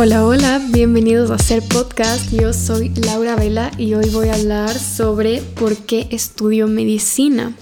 Hola, 0.00 0.24
hola, 0.24 0.64
bienvenidos 0.70 1.32
a 1.32 1.34
Hacer 1.34 1.62
Podcast. 1.62 2.32
Yo 2.32 2.52
soy 2.52 2.90
Laura 2.90 3.34
Vela 3.34 3.72
y 3.78 3.94
hoy 3.94 4.08
voy 4.10 4.28
a 4.28 4.34
hablar 4.34 4.78
sobre 4.78 5.40
por 5.40 5.76
qué 5.76 6.06
estudio 6.10 6.68
medicina. 6.68 7.52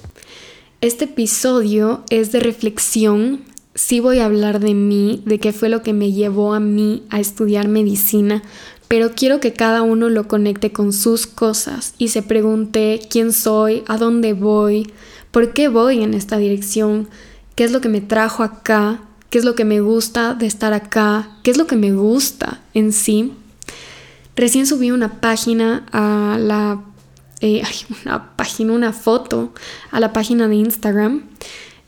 Este 0.83 1.07
episodio 1.07 2.05
es 2.11 2.33
de 2.33 2.41
reflexión. 2.41 3.41
Sí 3.75 4.01
voy 4.01 4.19
a 4.19 4.27
hablar 4.27 4.61
de 4.61 4.75
mí, 4.75 5.23
de 5.25 5.39
qué 5.39 5.55
fue 5.55 5.71
lo 5.71 5.83
que 5.83 5.95
me 5.95 6.13
llevó 6.13 6.53
a 6.53 6.61
mí 6.61 7.05
a 7.09 7.21
estudiar 7.21 7.69
medicina, 7.69 8.43
pero 8.89 9.13
quiero 9.13 9.41
que 9.41 9.53
cada 9.53 9.83
uno 9.83 10.09
lo 10.09 10.29
conecte 10.29 10.73
con 10.73 10.93
sus 10.93 11.27
cosas 11.27 11.95
y 11.99 12.09
se 12.09 12.23
pregunte 12.23 13.01
quién 13.11 13.33
soy, 13.33 13.83
a 13.87 13.97
dónde 13.97 14.33
voy, 14.33 14.93
por 15.31 15.53
qué 15.53 15.69
voy 15.69 16.03
en 16.03 16.15
esta 16.15 16.37
dirección, 16.39 17.09
qué 17.55 17.65
es 17.65 17.73
lo 17.73 17.81
que 17.81 17.89
me 17.89 18.01
trajo 18.01 18.43
acá 18.43 19.03
qué 19.31 19.39
es 19.39 19.45
lo 19.45 19.55
que 19.55 19.65
me 19.65 19.81
gusta 19.81 20.35
de 20.35 20.47
estar 20.47 20.73
acá, 20.73 21.29
qué 21.43 21.51
es 21.51 21.57
lo 21.57 21.67
que 21.67 21.77
me 21.77 21.93
gusta 21.93 22.61
en 22.75 22.93
sí. 22.93 23.33
Recién 24.35 24.67
subí 24.67 24.91
una 24.91 25.21
página 25.21 25.87
a 25.93 26.39
la... 26.39 26.83
Eh, 27.41 27.63
una 28.05 28.37
página, 28.37 28.73
una 28.73 28.93
foto 28.93 29.53
a 29.91 30.01
la 30.01 30.13
página 30.13 30.49
de 30.49 30.57
Instagram 30.57 31.25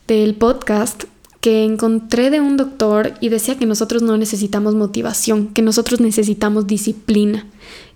del 0.06 0.34
podcast 0.34 1.04
que 1.40 1.64
encontré 1.64 2.30
de 2.30 2.40
un 2.40 2.56
doctor 2.56 3.14
y 3.20 3.28
decía 3.28 3.56
que 3.56 3.66
nosotros 3.66 4.02
no 4.02 4.16
necesitamos 4.16 4.74
motivación, 4.74 5.48
que 5.48 5.62
nosotros 5.62 6.00
necesitamos 6.00 6.66
disciplina. 6.66 7.46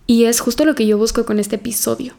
Y 0.06 0.24
es 0.24 0.40
justo 0.40 0.64
lo 0.64 0.74
que 0.74 0.86
yo 0.86 0.98
busco 0.98 1.24
con 1.24 1.38
este 1.38 1.56
episodio. 1.56 2.14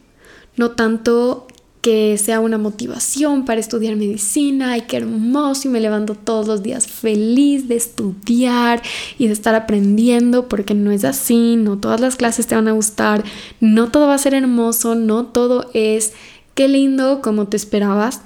No 0.55 0.71
tanto 0.71 1.47
que 1.83 2.17
sea 2.17 2.39
una 2.39 2.57
motivación 2.57 3.43
para 3.43 3.59
estudiar 3.59 3.97
medicina, 3.97 4.71
ay, 4.71 4.83
qué 4.87 4.97
hermoso, 4.97 5.67
y 5.67 5.71
me 5.71 5.81
levanto 5.81 6.15
todos 6.15 6.47
los 6.47 6.63
días 6.63 6.87
feliz 6.87 7.67
de 7.67 7.75
estudiar 7.75 8.81
y 9.17 9.27
de 9.27 9.33
estar 9.33 9.53
aprendiendo, 9.53 10.47
porque 10.47 10.75
no 10.75 10.91
es 10.91 11.03
así, 11.03 11.57
no 11.57 11.77
todas 11.77 11.99
las 11.99 12.15
clases 12.15 12.47
te 12.47 12.55
van 12.55 12.69
a 12.69 12.71
gustar, 12.71 13.25
no 13.59 13.89
todo 13.91 14.07
va 14.07 14.13
a 14.13 14.17
ser 14.17 14.33
hermoso, 14.33 14.95
no 14.95 15.25
todo 15.25 15.69
es 15.73 16.13
qué 16.55 16.69
lindo 16.69 17.21
como 17.21 17.49
te 17.49 17.57
esperabas, 17.57 18.21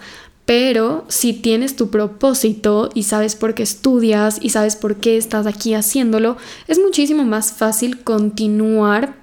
pero 0.47 1.03
si 1.09 1.33
tienes 1.33 1.75
tu 1.75 1.89
propósito 1.89 2.89
y 2.93 3.03
sabes 3.03 3.35
por 3.35 3.53
qué 3.53 3.63
estudias 3.63 4.39
y 4.41 4.51
sabes 4.51 4.77
por 4.77 4.95
qué 4.95 5.17
estás 5.17 5.45
aquí 5.45 5.73
haciéndolo, 5.73 6.37
es 6.69 6.79
muchísimo 6.79 7.25
más 7.25 7.51
fácil 7.51 8.01
continuar, 8.01 9.13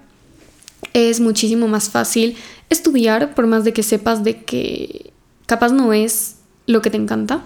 es 0.93 1.21
muchísimo 1.21 1.67
más 1.67 1.89
fácil 1.89 2.37
estudiar, 2.69 3.35
por 3.35 3.47
más 3.47 3.65
de 3.65 3.73
que 3.73 3.83
sepas 3.83 4.23
de 4.23 4.45
que 4.45 5.15
capaz 5.47 5.73
no 5.73 5.95
es 5.95 6.37
lo 6.67 6.83
que 6.83 6.91
te 6.91 6.99
encanta, 6.99 7.43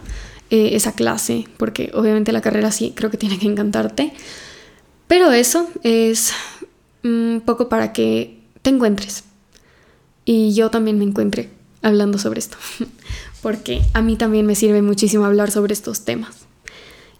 eh, 0.50 0.70
esa 0.72 0.90
clase, 0.94 1.46
porque 1.56 1.92
obviamente 1.94 2.32
la 2.32 2.40
carrera 2.40 2.72
sí 2.72 2.92
creo 2.96 3.12
que 3.12 3.16
tiene 3.16 3.38
que 3.38 3.46
encantarte, 3.46 4.12
pero 5.06 5.30
eso 5.30 5.68
es 5.84 6.32
un 7.04 7.44
poco 7.46 7.68
para 7.68 7.92
que 7.92 8.40
te 8.62 8.70
encuentres. 8.70 9.22
Y 10.24 10.52
yo 10.54 10.68
también 10.68 10.98
me 10.98 11.04
encuentre 11.04 11.50
hablando 11.82 12.18
sobre 12.18 12.40
esto, 12.40 12.56
porque 13.42 13.82
a 13.94 14.02
mí 14.02 14.16
también 14.16 14.46
me 14.46 14.54
sirve 14.54 14.82
muchísimo 14.82 15.24
hablar 15.24 15.50
sobre 15.50 15.72
estos 15.72 16.04
temas. 16.04 16.46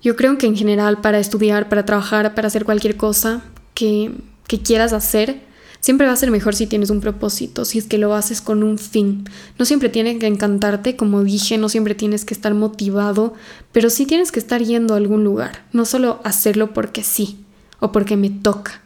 Yo 0.03 0.17
creo 0.17 0.39
que 0.39 0.47
en 0.47 0.57
general 0.57 1.01
para 1.01 1.19
estudiar, 1.19 1.69
para 1.69 1.85
trabajar, 1.85 2.35
para 2.35 2.49
hacer 2.49 2.65
cualquier 2.65 2.97
cosa 2.97 3.43
que, 3.75 4.13
que 4.47 4.61
quieras 4.61 4.93
hacer, 4.93 5.49
Siempre 5.81 6.07
va 6.07 6.13
a 6.13 6.17
ser 6.17 6.31
mejor 6.31 6.55
si 6.55 6.67
tienes 6.67 6.91
un 6.91 7.01
propósito, 7.01 7.65
si 7.65 7.79
es 7.79 7.87
que 7.87 7.99
lo 7.99 8.15
haces 8.15 8.41
con 8.41 8.63
un 8.63 8.79
fin. 8.79 9.25
No 9.59 9.65
siempre 9.65 9.89
tiene 9.89 10.19
que 10.19 10.27
encantarte, 10.27 10.97
como 10.97 11.23
dije, 11.23 11.57
no 11.57 11.69
siempre 11.69 11.95
tienes 11.95 12.25
que 12.25 12.35
estar 12.35 12.53
motivado, 12.55 13.35
pero 13.73 13.89
sí 13.89 14.05
tienes 14.05 14.33
que 14.33 14.41
estar 14.41 14.63
yendo 14.63 14.95
a 14.95 14.97
algún 14.97 15.23
lugar, 15.23 15.65
no 15.73 15.85
solo 15.85 16.21
hacerlo 16.25 16.75
porque 16.75 17.05
sí 17.05 17.45
o 17.79 17.93
porque 17.93 18.17
me 18.17 18.29
toca. 18.31 18.83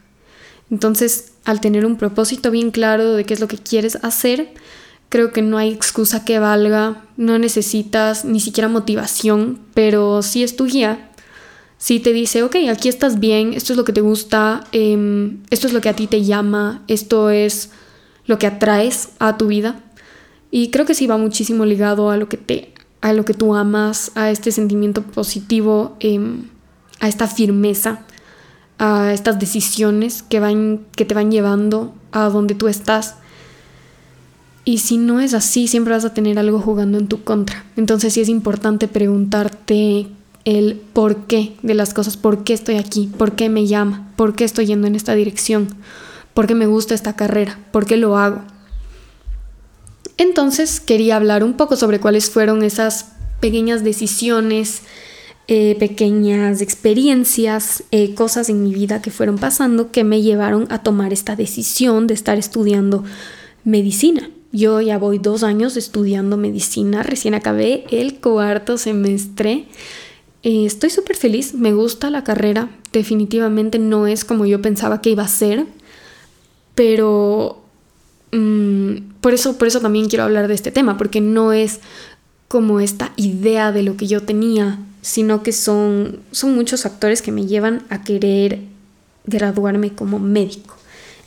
Entonces, 0.69 1.33
al 1.45 1.61
tener 1.61 1.85
un 1.85 1.97
propósito 1.97 2.51
bien 2.51 2.71
claro 2.71 3.13
de 3.13 3.25
qué 3.25 3.33
es 3.33 3.39
lo 3.39 3.47
que 3.47 3.57
quieres 3.57 3.97
hacer, 4.03 4.53
creo 5.13 5.31
que 5.31 5.43
no 5.43 5.59
hay 5.59 5.71
excusa 5.71 6.25
que 6.25 6.39
valga, 6.39 7.03
no 7.17 7.37
necesitas 7.37 8.25
ni 8.25 8.39
siquiera 8.39 8.67
motivación, 8.67 9.59
pero 9.75 10.23
sí 10.23 10.41
es 10.41 10.55
tu 10.55 10.65
guía 10.65 11.11
si 11.77 11.99
te 11.99 12.13
dice, 12.13 12.41
ok, 12.41 12.55
aquí 12.71 12.89
estás 12.89 13.19
bien, 13.19 13.53
esto 13.53 13.73
es 13.73 13.77
lo 13.77 13.83
que 13.83 13.93
te 13.93 14.01
gusta, 14.01 14.63
em, 14.71 15.43
esto 15.51 15.67
es 15.67 15.73
lo 15.73 15.81
que 15.81 15.89
a 15.89 15.93
ti 15.93 16.07
te 16.07 16.23
llama, 16.23 16.81
esto 16.87 17.29
es 17.29 17.69
lo 18.25 18.39
que 18.39 18.47
atraes 18.47 19.09
a 19.19 19.37
tu 19.37 19.45
vida. 19.45 19.83
Y 20.49 20.71
creo 20.71 20.87
que 20.87 20.95
sí 20.95 21.05
va 21.05 21.17
muchísimo 21.17 21.63
ligado 21.63 22.09
a 22.09 22.17
lo 22.17 22.27
que 22.27 22.37
te, 22.37 22.73
a 23.01 23.13
lo 23.13 23.23
que 23.23 23.35
tú 23.35 23.53
amas, 23.53 24.13
a 24.15 24.31
este 24.31 24.51
sentimiento 24.51 25.03
positivo, 25.03 25.95
em, 25.99 26.47
a 27.01 27.07
esta 27.07 27.27
firmeza, 27.27 28.03
a 28.79 29.13
estas 29.13 29.37
decisiones 29.37 30.23
que, 30.23 30.39
van, 30.39 30.87
que 30.95 31.05
te 31.05 31.13
van 31.13 31.29
llevando 31.29 31.93
a 32.11 32.29
donde 32.29 32.55
tú 32.55 32.67
estás. 32.67 33.17
Y 34.65 34.77
si 34.77 34.97
no 34.97 35.19
es 35.19 35.33
así, 35.33 35.67
siempre 35.67 35.93
vas 35.93 36.05
a 36.05 36.13
tener 36.13 36.39
algo 36.39 36.59
jugando 36.59 36.97
en 36.97 37.07
tu 37.07 37.23
contra. 37.23 37.65
Entonces 37.75 38.13
sí 38.13 38.21
es 38.21 38.29
importante 38.29 38.87
preguntarte 38.87 40.07
el 40.45 40.81
por 40.93 41.25
qué 41.27 41.55
de 41.63 41.73
las 41.73 41.93
cosas, 41.93 42.17
por 42.17 42.43
qué 42.43 42.53
estoy 42.53 42.75
aquí, 42.75 43.09
por 43.17 43.33
qué 43.33 43.49
me 43.49 43.67
llama, 43.67 44.11
por 44.15 44.35
qué 44.35 44.43
estoy 44.43 44.65
yendo 44.65 44.87
en 44.87 44.95
esta 44.95 45.15
dirección, 45.15 45.67
por 46.33 46.47
qué 46.47 46.55
me 46.55 46.65
gusta 46.65 46.95
esta 46.95 47.15
carrera, 47.15 47.59
por 47.71 47.85
qué 47.85 47.97
lo 47.97 48.17
hago. 48.17 48.41
Entonces 50.17 50.79
quería 50.79 51.15
hablar 51.15 51.43
un 51.43 51.53
poco 51.53 51.75
sobre 51.75 51.99
cuáles 51.99 52.29
fueron 52.29 52.63
esas 52.63 53.13
pequeñas 53.39 53.83
decisiones, 53.83 54.83
eh, 55.47 55.75
pequeñas 55.79 56.61
experiencias, 56.61 57.83
eh, 57.91 58.15
cosas 58.15 58.47
en 58.49 58.63
mi 58.63 58.73
vida 58.73 59.01
que 59.01 59.11
fueron 59.11 59.37
pasando 59.37 59.91
que 59.91 60.05
me 60.05 60.21
llevaron 60.21 60.67
a 60.69 60.83
tomar 60.83 61.11
esta 61.11 61.35
decisión 61.35 62.07
de 62.07 62.13
estar 62.13 62.37
estudiando 62.37 63.03
medicina. 63.65 64.29
Yo 64.53 64.79
ya 64.81 64.99
voy 64.99 65.17
dos 65.17 65.41
años 65.41 65.77
estudiando 65.77 66.37
medicina, 66.37 67.01
recién 67.01 67.33
acabé 67.33 67.85
el 67.89 68.19
cuarto 68.19 68.77
semestre. 68.77 69.65
Eh, 70.43 70.65
estoy 70.67 70.91
súper 70.91 71.15
feliz, 71.15 71.55
me 71.55 71.73
gusta 71.73 72.11
la 72.11 72.23
carrera, 72.23 72.69
definitivamente 72.91 73.79
no 73.79 74.05
es 74.05 74.23
como 74.23 74.45
yo 74.45 74.61
pensaba 74.61 75.01
que 75.01 75.09
iba 75.09 75.23
a 75.23 75.27
ser, 75.27 75.65
pero 76.75 77.63
mm, 78.31 78.95
por, 79.21 79.33
eso, 79.33 79.57
por 79.57 79.67
eso 79.67 79.81
también 79.81 80.07
quiero 80.07 80.23
hablar 80.23 80.47
de 80.47 80.53
este 80.53 80.71
tema, 80.71 80.99
porque 80.99 81.19
no 81.19 81.51
es 81.51 81.79
como 82.47 82.79
esta 82.79 83.11
idea 83.15 83.71
de 83.71 83.81
lo 83.81 83.97
que 83.97 84.05
yo 84.05 84.21
tenía, 84.21 84.77
sino 85.01 85.41
que 85.41 85.51
son, 85.51 86.19
son 86.31 86.53
muchos 86.53 86.83
factores 86.83 87.23
que 87.23 87.31
me 87.31 87.47
llevan 87.47 87.81
a 87.89 88.03
querer 88.03 88.59
graduarme 89.25 89.93
como 89.93 90.19
médico. 90.19 90.75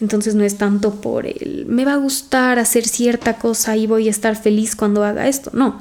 Entonces 0.01 0.35
no 0.35 0.45
es 0.45 0.59
tanto 0.59 1.01
por 1.01 1.27
el 1.27 1.65
me 1.67 1.85
va 1.85 1.95
a 1.95 1.99
gustar 1.99 2.59
hacer 2.59 2.87
cierta 2.87 3.39
cosa 3.39 3.77
y 3.77 3.87
voy 3.87 4.09
a 4.09 4.11
estar 4.11 4.37
feliz 4.37 4.77
cuando 4.77 5.05
haga 5.05 5.29
esto, 5.29 5.51
no. 5.55 5.81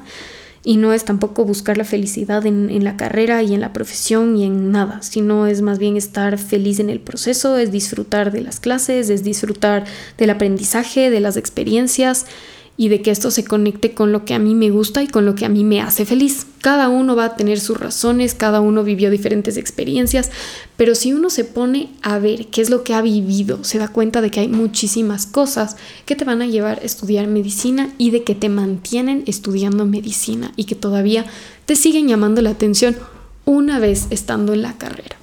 Y 0.64 0.78
no 0.78 0.92
es 0.92 1.04
tampoco 1.04 1.44
buscar 1.44 1.78
la 1.78 1.84
felicidad 1.84 2.44
en, 2.44 2.82
la 2.82 2.96
carrera 2.96 3.40
y 3.44 3.54
en 3.54 3.60
la 3.60 3.72
profesión 3.72 4.36
y 4.36 4.44
en 4.44 4.72
nada, 4.72 5.00
sino 5.00 5.46
es 5.46 5.62
más 5.62 5.78
bien 5.78 5.96
estar 5.96 6.38
feliz 6.38 6.80
en 6.80 6.90
el 6.90 6.98
proceso, 6.98 7.56
es 7.56 7.70
disfrutar 7.70 8.32
de 8.32 8.40
las 8.40 8.58
clases, 8.58 9.08
es 9.08 9.22
disfrutar 9.22 9.84
del 10.18 10.30
aprendizaje, 10.30 11.08
de 11.08 11.20
las 11.20 11.36
experiencias 11.36 12.26
y 12.76 12.88
de 12.88 13.00
que 13.00 13.10
esto 13.10 13.30
se 13.30 13.44
conecte 13.44 13.92
con 13.92 14.12
lo 14.12 14.24
que 14.24 14.34
a 14.34 14.38
mí 14.38 14.54
me 14.54 14.70
gusta 14.70 15.02
y 15.02 15.08
con 15.08 15.24
lo 15.24 15.34
que 15.34 15.44
a 15.44 15.48
mí 15.48 15.64
me 15.64 15.80
hace 15.80 16.04
feliz. 16.04 16.46
Cada 16.60 16.88
uno 16.88 17.16
va 17.16 17.24
a 17.26 17.36
tener 17.36 17.60
sus 17.60 17.78
razones, 17.78 18.34
cada 18.34 18.60
uno 18.60 18.84
vivió 18.84 19.10
diferentes 19.10 19.56
experiencias, 19.56 20.30
pero 20.76 20.94
si 20.94 21.12
uno 21.12 21.30
se 21.30 21.44
pone 21.44 21.90
a 22.02 22.18
ver 22.18 22.48
qué 22.48 22.60
es 22.60 22.70
lo 22.70 22.84
que 22.84 22.94
ha 22.94 23.02
vivido, 23.02 23.64
se 23.64 23.78
da 23.78 23.88
cuenta 23.88 24.20
de 24.20 24.30
que 24.30 24.40
hay 24.40 24.48
muchísimas 24.48 25.26
cosas 25.26 25.76
que 26.04 26.16
te 26.16 26.24
van 26.24 26.42
a 26.42 26.46
llevar 26.46 26.80
a 26.80 26.84
estudiar 26.84 27.26
medicina 27.26 27.94
y 27.98 28.10
de 28.10 28.24
que 28.24 28.34
te 28.34 28.48
mantienen 28.48 29.22
estudiando 29.26 29.86
medicina 29.86 30.52
y 30.56 30.64
que 30.64 30.74
todavía 30.74 31.24
te 31.64 31.76
siguen 31.76 32.08
llamando 32.08 32.42
la 32.42 32.50
atención 32.50 32.96
una 33.44 33.78
vez 33.78 34.06
estando 34.10 34.52
en 34.52 34.62
la 34.62 34.76
carrera. 34.76 35.16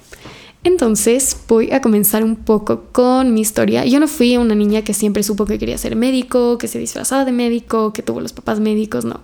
Entonces 0.64 1.36
voy 1.46 1.70
a 1.72 1.82
comenzar 1.82 2.24
un 2.24 2.36
poco 2.36 2.84
con 2.90 3.34
mi 3.34 3.42
historia. 3.42 3.84
Yo 3.84 4.00
no 4.00 4.08
fui 4.08 4.38
una 4.38 4.54
niña 4.54 4.82
que 4.82 4.94
siempre 4.94 5.22
supo 5.22 5.44
que 5.44 5.58
quería 5.58 5.76
ser 5.76 5.94
médico, 5.94 6.56
que 6.56 6.68
se 6.68 6.78
disfrazaba 6.78 7.26
de 7.26 7.32
médico, 7.32 7.92
que 7.92 8.02
tuvo 8.02 8.22
los 8.22 8.32
papás 8.32 8.60
médicos, 8.60 9.04
no. 9.04 9.20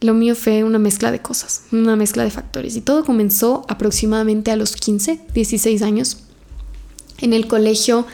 Lo 0.00 0.14
mío 0.14 0.36
fue 0.36 0.62
una 0.62 0.78
mezcla 0.78 1.10
de 1.10 1.20
cosas, 1.20 1.64
una 1.72 1.96
mezcla 1.96 2.22
de 2.22 2.30
factores. 2.30 2.76
Y 2.76 2.80
todo 2.80 3.04
comenzó 3.04 3.64
aproximadamente 3.68 4.52
a 4.52 4.56
los 4.56 4.76
15, 4.76 5.20
16 5.34 5.82
años. 5.82 6.18
En 7.18 7.32
el 7.32 7.48
colegio 7.48 8.06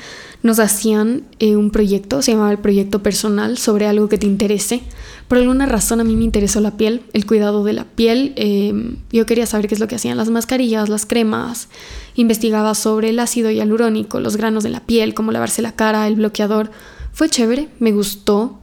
nos 0.42 0.60
hacían 0.60 1.24
eh, 1.40 1.56
un 1.56 1.70
proyecto, 1.70 2.22
se 2.22 2.32
llamaba 2.32 2.52
el 2.52 2.58
proyecto 2.58 3.02
personal, 3.02 3.58
sobre 3.58 3.86
algo 3.86 4.08
que 4.08 4.18
te 4.18 4.26
interese. 4.26 4.82
Por 5.26 5.38
alguna 5.38 5.66
razón 5.66 6.00
a 6.00 6.04
mí 6.04 6.14
me 6.14 6.24
interesó 6.24 6.60
la 6.60 6.76
piel, 6.76 7.02
el 7.12 7.26
cuidado 7.26 7.64
de 7.64 7.72
la 7.72 7.84
piel. 7.84 8.32
Eh, 8.36 8.96
yo 9.10 9.26
quería 9.26 9.46
saber 9.46 9.66
qué 9.66 9.74
es 9.74 9.80
lo 9.80 9.88
que 9.88 9.96
hacían 9.96 10.16
las 10.16 10.30
mascarillas, 10.30 10.88
las 10.88 11.06
cremas. 11.06 11.68
Investigaba 12.14 12.74
sobre 12.74 13.10
el 13.10 13.18
ácido 13.18 13.50
hialurónico, 13.50 14.20
los 14.20 14.36
granos 14.36 14.62
de 14.62 14.70
la 14.70 14.86
piel, 14.86 15.14
cómo 15.14 15.32
lavarse 15.32 15.60
la 15.60 15.72
cara, 15.72 16.06
el 16.06 16.14
bloqueador. 16.14 16.70
Fue 17.12 17.28
chévere, 17.28 17.68
me 17.80 17.92
gustó, 17.92 18.60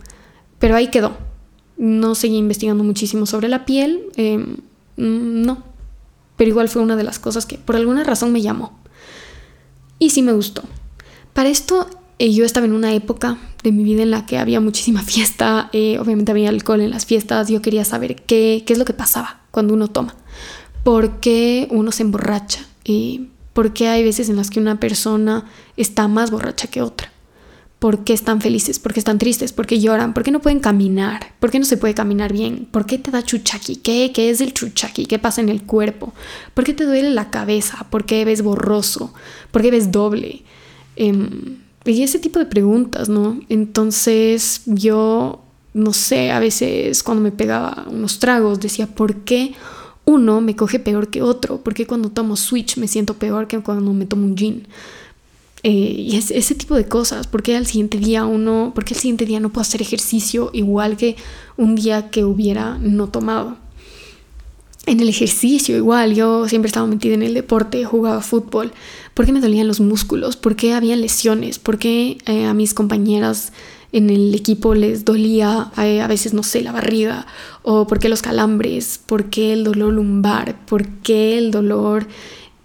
pero 0.60 0.76
ahí 0.76 0.90
quedó. 0.90 1.18
No 1.78 2.16
seguí 2.16 2.38
investigando 2.38 2.86
muchísimo 2.86 3.26
sobre 3.26 3.50
la 3.50 3.66
piel, 3.66 4.02
em, 4.16 4.58
no, 4.96 5.64
pero 6.38 6.50
igual 6.50 6.70
fue 6.70 6.82
una 6.82 6.96
de 6.96 7.04
las 7.04 7.20
cosas 7.20 7.46
que 7.46 7.58
por 7.58 7.76
alguna 7.76 8.06
razón 8.06 8.32
me 8.32 8.42
llamó. 8.42 8.80
Y 10.00 10.12
sí 10.12 10.22
me 10.22 10.32
gustó. 10.32 10.64
Para 11.36 11.50
esto 11.50 11.90
eh, 12.18 12.32
yo 12.32 12.46
estaba 12.46 12.66
en 12.66 12.72
una 12.72 12.94
época 12.94 13.38
de 13.62 13.74
mi 13.74 13.84
vida 13.84 14.04
en 14.04 14.10
la 14.10 14.26
que 14.26 14.38
había 14.38 14.62
muchísima 14.62 15.02
fiesta, 15.04 15.70
eh, 15.74 16.00
obviamente 16.00 16.32
había 16.32 16.48
alcohol 16.48 16.80
en 16.80 16.92
las 16.92 17.06
fiestas, 17.06 17.50
yo 17.50 17.62
quería 17.62 17.84
saber 17.84 18.16
qué, 18.24 18.64
es 18.66 18.78
lo 18.78 18.86
que 18.86 18.94
pasaba 18.94 19.42
cuando 19.52 19.74
uno 19.74 19.90
toma, 19.90 20.16
por 20.86 21.20
qué 21.20 21.68
uno 21.72 21.92
se 21.92 22.04
emborracha, 22.04 22.66
y 22.86 23.32
por 23.52 23.74
qué 23.74 23.90
hay 23.90 24.02
veces 24.02 24.30
en 24.30 24.38
las 24.38 24.50
que 24.50 24.62
una 24.62 24.80
persona 24.80 25.44
está 25.76 26.08
más 26.08 26.32
borracha 26.32 26.70
que 26.70 26.82
otra. 26.82 27.12
¿Por 27.80 28.06
qué 28.06 28.14
están 28.14 28.40
felices? 28.40 28.80
¿Por 28.80 28.94
qué 28.94 29.02
están 29.02 29.18
tristes? 29.18 29.52
¿Por 29.52 29.68
qué 29.68 29.82
lloran? 29.82 30.14
¿Por 30.14 30.24
qué 30.24 30.32
no 30.32 30.42
pueden 30.42 30.62
caminar? 30.62 31.34
¿Por 31.42 31.52
qué 31.52 31.60
no 31.60 31.66
se 31.66 31.76
puede 31.76 31.94
caminar 31.94 32.32
bien? 32.32 32.66
¿Por 32.72 32.86
qué 32.86 32.98
te 32.98 33.12
da 33.12 33.22
chuchaqui? 33.22 33.76
¿Qué, 33.76 34.14
qué 34.16 34.30
es 34.30 34.40
el 34.40 34.54
chuchaqui? 34.54 35.06
¿Qué 35.06 35.20
pasa 35.20 35.42
en 35.42 35.50
el 35.50 35.64
cuerpo? 35.64 36.14
¿Por 36.54 36.64
qué 36.64 36.74
te 36.74 36.86
duele 36.86 37.10
la 37.10 37.30
cabeza? 37.30 37.88
¿Por 37.90 38.06
qué 38.06 38.24
ves 38.24 38.42
borroso? 38.42 39.14
¿Por 39.52 39.62
qué 39.62 39.72
ves 39.72 39.92
doble? 39.92 40.46
Em, 40.96 41.58
y 41.86 42.02
ese 42.02 42.20
tipo 42.20 42.40
de 42.40 42.46
preguntas, 42.46 43.10
¿no? 43.10 43.40
Entonces 43.50 44.62
yo, 44.66 45.42
no 45.74 45.94
sé, 45.94 46.32
a 46.32 46.40
veces 46.40 47.04
cuando 47.04 47.24
me 47.24 47.32
pegaba 47.32 47.86
unos 47.90 48.20
tragos 48.20 48.60
decía, 48.60 48.88
¿por 48.88 49.18
qué 49.18 49.54
uno 50.06 50.42
me 50.42 50.56
coge 50.56 50.80
peor 50.80 51.10
que 51.10 51.22
otro? 51.22 51.62
¿Por 51.62 51.74
qué 51.74 51.86
cuando 51.86 52.10
tomo 52.10 52.36
switch 52.36 52.78
me 52.78 52.88
siento 52.88 53.16
peor 53.16 53.48
que 53.48 53.60
cuando 53.60 53.94
me 53.94 54.06
tomo 54.06 54.26
un 54.26 54.36
gin? 54.38 54.68
Eh, 55.64 55.70
y 55.70 56.16
es, 56.16 56.32
ese 56.32 56.56
tipo 56.56 56.76
de 56.76 56.86
cosas, 56.88 57.28
¿por 57.28 57.42
qué 57.44 57.56
al 57.56 57.66
siguiente 57.66 57.98
día 57.98 58.26
uno, 58.26 58.72
por 58.76 58.86
qué 58.86 58.94
al 58.94 59.00
siguiente 59.00 59.26
día 59.26 59.40
no 59.40 59.50
puedo 59.50 59.62
hacer 59.64 59.82
ejercicio 59.82 60.52
igual 60.54 60.98
que 60.98 61.16
un 61.58 61.76
día 61.76 62.10
que 62.12 62.24
hubiera 62.24 62.78
no 62.80 63.08
tomado? 63.10 63.58
en 64.86 65.00
el 65.00 65.10
ejercicio 65.10 65.76
igual, 65.76 66.14
yo 66.14 66.48
siempre 66.48 66.68
estaba 66.68 66.88
metida 66.88 67.16
en 67.16 67.24
el 67.24 67.34
deporte, 67.34 67.84
jugaba 67.86 68.22
fútbol. 68.22 68.72
¿Por 69.16 69.26
qué 69.26 69.32
me 69.32 69.40
dolían 69.40 69.68
los 69.68 69.80
músculos? 69.80 70.36
¿Por 70.36 70.58
qué 70.58 70.74
había 70.74 70.98
lesiones? 70.98 71.58
¿Por 71.58 71.80
qué 71.80 72.18
eh, 72.26 72.46
a 72.46 72.54
mis 72.54 72.74
compañeras 72.74 73.54
en 73.94 74.10
el 74.10 74.36
equipo 74.36 74.76
les 74.76 75.06
dolía 75.06 75.72
eh, 75.78 76.02
a 76.02 76.08
veces, 76.08 76.34
no 76.34 76.44
sé, 76.44 76.62
la 76.62 76.74
barriga? 76.74 77.26
¿O 77.64 77.88
por 77.88 78.00
qué 78.00 78.10
los 78.10 78.22
calambres? 78.22 79.00
¿Por 79.06 79.30
qué 79.30 79.54
el 79.54 79.64
dolor 79.64 79.94
lumbar? 79.94 80.66
¿Por 80.66 80.86
qué 81.02 81.38
el 81.38 81.52
dolor 81.52 82.08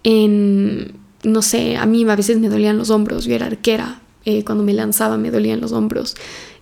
en, 0.03 0.95
no 1.23 1.41
sé, 1.41 1.77
a 1.77 1.85
mí 1.85 2.03
a 2.03 2.17
veces 2.17 2.37
me 2.37 2.49
dolían 2.49 2.77
los 2.77 2.89
hombros? 2.89 3.23
Yo 3.23 3.33
era 3.33 3.45
arquera, 3.45 4.01
eh, 4.25 4.43
cuando 4.43 4.63
me 4.63 4.73
lanzaba 4.73 5.17
me 5.17 5.31
dolían 5.31 5.61
los 5.61 5.71
hombros 5.71 6.15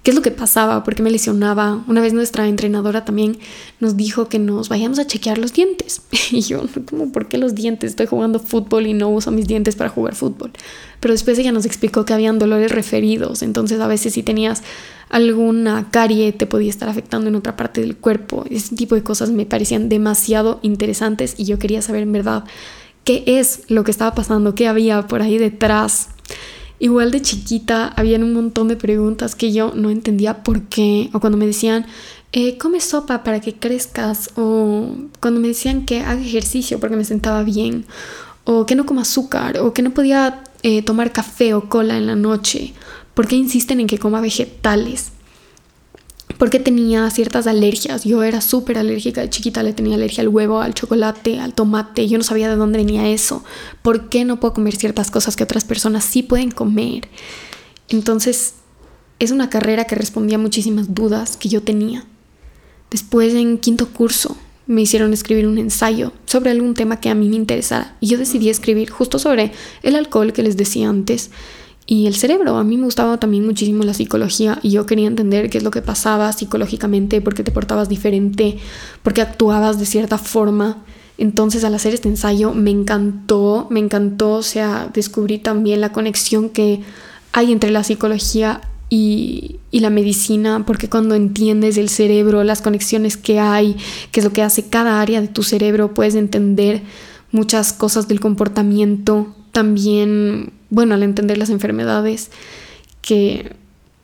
qué 0.04 0.12
es 0.12 0.16
lo 0.16 0.22
que 0.22 0.32
pasaba, 0.32 0.84
por 0.84 0.96
qué 0.96 1.04
me 1.04 1.12
lesionaba. 1.12 1.84
Una 1.88 2.02
vez 2.02 2.14
nuestra 2.14 2.48
entrenadora 2.48 3.04
también 3.06 3.38
nos 3.80 3.98
dijo 3.98 4.30
que 4.30 4.40
nos 4.40 4.70
vayamos 4.70 5.00
a 5.00 5.06
chequear 5.06 5.38
los 5.38 5.54
dientes. 5.54 6.02
Y 6.32 6.42
yo, 6.42 6.62
¿cómo 6.90 7.12
por 7.12 7.28
qué 7.28 7.38
los 7.38 7.56
dientes? 7.56 7.92
Estoy 7.92 8.06
jugando 8.06 8.40
fútbol 8.40 8.86
y 8.86 8.94
no 8.94 9.10
uso 9.10 9.32
mis 9.32 9.48
dientes 9.48 9.76
para 9.76 9.90
jugar 9.90 10.16
fútbol. 10.16 10.52
Pero 11.00 11.14
después 11.14 11.40
ella 11.40 11.52
nos 11.52 11.66
explicó 11.66 12.06
que 12.06 12.14
habían 12.14 12.38
dolores 12.38 12.72
referidos, 12.72 13.42
entonces 13.42 13.80
a 13.80 13.88
veces 13.88 14.14
si 14.14 14.22
tenías 14.22 14.62
alguna 15.10 15.88
carie 15.90 16.32
te 16.34 16.46
podía 16.46 16.70
estar 16.70 16.88
afectando 16.88 17.30
en 17.30 17.36
otra 17.36 17.58
parte 17.58 17.82
del 17.82 17.98
cuerpo. 17.98 18.46
Ese 18.50 18.76
tipo 18.76 18.94
de 18.94 19.02
cosas 19.02 19.32
me 19.32 19.46
parecían 19.48 19.90
demasiado 19.90 20.60
interesantes 20.62 21.34
y 21.38 21.46
yo 21.46 21.58
quería 21.58 21.82
saber 21.82 22.04
en 22.04 22.12
verdad 22.12 22.44
qué 23.04 23.24
es 23.26 23.64
lo 23.70 23.84
que 23.84 23.92
estaba 23.92 24.14
pasando, 24.14 24.54
qué 24.54 24.68
había 24.68 25.08
por 25.08 25.24
ahí 25.24 25.40
detrás. 25.40 26.10
Igual 26.80 27.12
de 27.12 27.22
chiquita 27.22 27.94
habían 27.96 28.24
un 28.24 28.34
montón 28.34 28.70
de 28.70 28.78
preguntas 28.78 29.36
que 29.36 29.52
yo 29.52 29.74
no 29.76 29.90
entendía 29.90 30.44
por 30.44 30.64
qué. 30.64 31.10
O 31.14 31.20
cuando 31.20 31.38
me 31.38 31.46
decían, 31.46 31.86
eh, 32.32 32.58
come 32.58 32.80
sopa 32.80 33.24
para 33.24 33.42
que 33.42 33.56
crezcas. 33.56 34.32
O 34.36 34.96
cuando 35.20 35.42
me 35.42 35.50
decían 35.50 35.86
que 35.86 36.02
haga 36.02 36.22
ejercicio 36.22 36.80
porque 36.80 36.96
me 36.96 37.04
sentaba 37.04 37.44
bien. 37.44 37.86
O 38.46 38.66
que 38.66 38.76
no 38.76 38.86
coma 38.86 39.02
azúcar. 39.02 39.60
O 39.60 39.74
que 39.74 39.82
no 39.82 39.92
podía 39.92 40.44
eh, 40.64 40.82
tomar 40.82 41.12
café 41.12 41.54
o 41.54 41.68
cola 41.68 41.98
en 41.98 42.08
la 42.08 42.16
noche. 42.16 42.74
¿Por 43.14 43.28
qué 43.28 43.36
insisten 43.36 43.82
en 43.82 43.88
que 43.88 44.00
coma 44.00 44.22
vegetales? 44.22 45.12
Porque 46.40 46.58
tenía 46.58 47.08
ciertas 47.12 47.48
alergias. 47.48 48.06
Yo 48.06 48.24
era 48.24 48.40
súper 48.40 48.78
alérgica 48.78 49.20
de 49.20 49.30
chiquita, 49.30 49.62
le 49.62 49.74
tenía 49.74 49.96
alergia 49.96 50.22
al 50.22 50.30
huevo, 50.30 50.62
al 50.62 50.74
chocolate, 50.74 51.38
al 51.38 51.54
tomate. 51.54 52.08
Yo 52.08 52.18
no 52.18 52.24
sabía 52.24 52.50
de 52.50 52.56
dónde 52.56 52.80
venía 52.80 53.10
eso. 53.10 53.44
¿Por 53.82 54.08
qué 54.08 54.24
no 54.24 54.40
puedo 54.40 54.54
comer 54.54 54.78
ciertas 54.78 55.12
cosas 55.12 55.36
que 55.36 55.44
otras 55.44 55.66
personas 55.66 56.06
sí 56.06 56.24
pueden 56.24 56.50
comer? 56.50 57.10
Entonces, 57.90 58.54
es 59.20 59.32
una 59.32 59.50
carrera 59.50 59.84
que 59.84 59.96
respondía 59.96 60.38
a 60.38 60.40
muchísimas 60.40 60.96
dudas 60.96 61.36
que 61.36 61.50
yo 61.50 61.62
tenía. 61.62 62.06
Después, 62.90 63.34
en 63.34 63.58
quinto 63.58 63.90
curso, 63.90 64.38
me 64.66 64.82
hicieron 64.82 65.12
escribir 65.12 65.46
un 65.46 65.58
ensayo 65.58 66.14
sobre 66.24 66.52
algún 66.52 66.74
tema 66.74 67.02
que 67.02 67.10
a 67.10 67.16
mí 67.16 67.28
me 67.28 67.36
interesara. 67.36 67.98
Y 68.00 68.08
yo 68.08 68.18
decidí 68.18 68.50
escribir 68.50 68.90
justo 68.90 69.20
sobre 69.20 69.52
el 69.84 69.94
alcohol 69.98 70.32
que 70.32 70.44
les 70.44 70.56
decía 70.56 70.88
antes 70.88 71.32
y 71.92 72.06
el 72.06 72.14
cerebro. 72.14 72.56
A 72.58 72.64
mí 72.64 72.78
me 72.78 72.86
gustaba 72.86 73.18
también 73.18 73.48
muchísimo 73.48 73.84
la 73.84 73.96
psicología 73.96 74.60
y 74.62 74.70
yo 74.70 74.86
quería 74.86 75.08
entender 75.08 75.50
qué 75.50 75.58
es 75.58 75.64
lo 75.64 75.72
que 75.72 75.82
pasaba 75.82 76.32
psicológicamente, 76.32 77.20
por 77.20 77.34
qué 77.34 77.44
te 77.44 77.52
portabas 77.52 77.90
diferente, 77.90 78.60
por 79.02 79.14
qué 79.14 79.24
actuabas 79.24 79.80
de 79.80 79.88
cierta 79.88 80.20
forma. 80.20 80.84
Entonces 81.18 81.64
al 81.64 81.74
hacer 81.74 81.96
este 81.96 82.08
ensayo 82.08 82.54
me 82.54 82.70
encantó, 82.70 83.66
me 83.72 83.80
encantó, 83.80 84.34
o 84.34 84.44
sea, 84.44 84.92
descubrí 84.94 85.40
también 85.40 85.82
la 85.82 85.92
conexión 85.92 86.50
que 86.50 86.82
hay 87.32 87.52
entre 87.52 87.72
la 87.72 87.84
psicología 87.84 88.62
y, 88.92 89.58
y, 89.72 89.80
la 89.80 89.90
medicina, 89.90 90.66
porque 90.68 90.90
cuando 90.90 91.16
entiendes 91.16 91.76
el 91.78 91.90
cerebro, 91.90 92.44
las 92.44 92.62
conexiones 92.62 93.18
que 93.18 93.40
hay, 93.40 93.76
qué 94.12 94.20
es 94.20 94.24
lo 94.24 94.32
que 94.32 94.44
hace 94.44 94.70
cada 94.70 95.02
área 95.02 95.22
de 95.22 95.28
tu 95.28 95.42
cerebro, 95.42 95.96
puedes 95.96 96.14
entender 96.14 96.84
muchas 97.32 97.74
cosas 97.74 98.08
del 98.08 98.20
comportamiento. 98.20 99.36
También 99.52 100.54
bueno, 100.70 100.96
al 100.96 101.04
entender 101.04 101.38
las 101.38 101.50
enfermedades, 101.50 102.30
que 103.02 103.56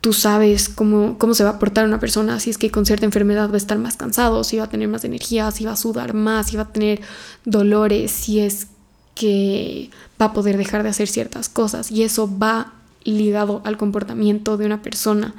tú 0.01 0.13
sabes 0.13 0.69
cómo, 0.69 1.17
cómo 1.17 1.33
se 1.33 1.43
va 1.43 1.51
a 1.51 1.59
portar 1.59 1.85
una 1.85 1.99
persona, 1.99 2.39
si 2.39 2.49
es 2.49 2.57
que 2.57 2.71
con 2.71 2.85
cierta 2.85 3.05
enfermedad 3.05 3.49
va 3.49 3.55
a 3.55 3.57
estar 3.57 3.77
más 3.77 3.97
cansado, 3.97 4.43
si 4.43 4.57
va 4.57 4.65
a 4.65 4.69
tener 4.69 4.87
más 4.87 5.03
energía, 5.03 5.49
si 5.51 5.65
va 5.65 5.73
a 5.73 5.77
sudar 5.77 6.13
más, 6.13 6.47
si 6.47 6.57
va 6.57 6.63
a 6.63 6.71
tener 6.71 7.01
dolores, 7.43 8.11
si 8.11 8.39
es 8.39 8.67
que 9.13 9.89
va 10.21 10.27
a 10.27 10.33
poder 10.33 10.57
dejar 10.57 10.83
de 10.83 10.89
hacer 10.89 11.07
ciertas 11.07 11.49
cosas 11.49 11.89
y 11.89 12.03
eso 12.03 12.29
va 12.37 12.73
ligado 13.03 13.61
al 13.63 13.77
comportamiento 13.77 14.57
de 14.57 14.65
una 14.65 14.81
persona. 14.81 15.33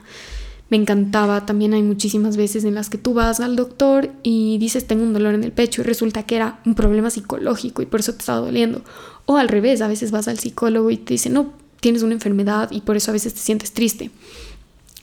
Me 0.69 0.77
encantaba, 0.77 1.47
también 1.47 1.75
hay 1.75 1.83
muchísimas 1.83 2.37
veces 2.37 2.65
en 2.65 2.75
las 2.75 2.91
que 2.91 2.99
tú 2.99 3.15
vas 3.15 3.39
al 3.39 3.55
doctor 3.55 4.11
y 4.23 4.59
dices 4.59 4.87
tengo 4.87 5.05
un 5.05 5.13
dolor 5.13 5.35
en 5.35 5.45
el 5.45 5.53
pecho 5.53 5.83
y 5.83 5.85
resulta 5.85 6.25
que 6.25 6.37
era 6.37 6.61
un 6.67 6.75
problema 6.75 7.09
psicológico 7.11 7.83
y 7.83 7.87
por 7.87 8.01
eso 8.01 8.13
te 8.13 8.19
está 8.19 8.35
doliendo 8.35 8.83
o 9.27 9.37
al 9.37 9.49
revés, 9.49 9.83
a 9.83 9.89
veces 9.89 10.13
vas 10.13 10.29
al 10.29 10.39
psicólogo 10.39 10.91
y 10.91 10.97
te 10.97 11.15
dice, 11.15 11.29
no, 11.29 11.53
tienes 11.81 12.03
una 12.03 12.15
enfermedad 12.15 12.71
y 12.71 12.81
por 12.81 12.97
eso 12.97 13.11
a 13.11 13.13
veces 13.13 13.35
te 13.35 13.41
sientes 13.41 13.73
triste. 13.73 14.11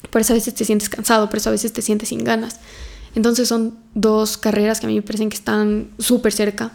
Por 0.10 0.22
eso 0.22 0.34
a 0.34 0.36
veces 0.36 0.54
te 0.54 0.66
sientes 0.66 0.90
cansado, 0.90 1.30
por 1.30 1.38
eso 1.38 1.50
a 1.50 1.52
veces 1.52 1.74
te 1.74 1.82
sientes 1.82 2.10
sin 2.10 2.24
ganas. 2.24 2.60
Entonces 3.16 3.48
son 3.48 3.78
dos 3.94 4.38
carreras 4.38 4.80
que 4.80 4.86
a 4.86 4.90
mí 4.90 4.96
me 4.96 5.02
parecen 5.02 5.30
que 5.30 5.36
están 5.36 5.90
súper 6.00 6.32
cerca. 6.32 6.72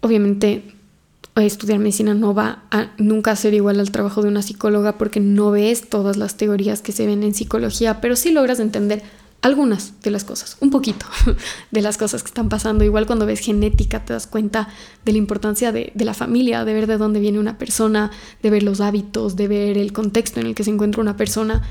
Obviamente 0.00 0.75
estudiar 1.44 1.78
medicina 1.78 2.14
no 2.14 2.34
va 2.34 2.62
a 2.70 2.92
nunca 2.98 3.36
ser 3.36 3.54
igual 3.54 3.78
al 3.78 3.90
trabajo 3.90 4.22
de 4.22 4.28
una 4.28 4.42
psicóloga 4.42 4.96
porque 4.96 5.20
no 5.20 5.50
ves 5.50 5.88
todas 5.88 6.16
las 6.16 6.36
teorías 6.36 6.80
que 6.80 6.92
se 6.92 7.06
ven 7.06 7.22
en 7.22 7.34
psicología, 7.34 8.00
pero 8.00 8.16
sí 8.16 8.32
logras 8.32 8.58
entender 8.58 9.02
algunas 9.42 9.92
de 10.02 10.10
las 10.10 10.24
cosas, 10.24 10.56
un 10.60 10.70
poquito 10.70 11.06
de 11.70 11.82
las 11.82 11.98
cosas 11.98 12.22
que 12.22 12.28
están 12.28 12.48
pasando. 12.48 12.84
Igual 12.84 13.06
cuando 13.06 13.26
ves 13.26 13.40
genética 13.40 14.04
te 14.04 14.12
das 14.12 14.26
cuenta 14.26 14.68
de 15.04 15.12
la 15.12 15.18
importancia 15.18 15.72
de, 15.72 15.92
la 15.94 16.14
familia, 16.14 16.64
de 16.64 16.74
ver 16.74 16.86
de 16.86 16.98
dónde 16.98 17.20
viene 17.20 17.38
una 17.38 17.58
persona, 17.58 18.10
de 18.42 18.50
ver 18.50 18.62
los 18.62 18.80
hábitos, 18.80 19.36
de 19.36 19.48
ver 19.48 19.78
el 19.78 19.92
contexto 19.92 20.40
en 20.40 20.46
el 20.46 20.54
que 20.54 20.64
se 20.64 20.70
encuentra 20.70 21.00
una 21.00 21.16
persona 21.16 21.62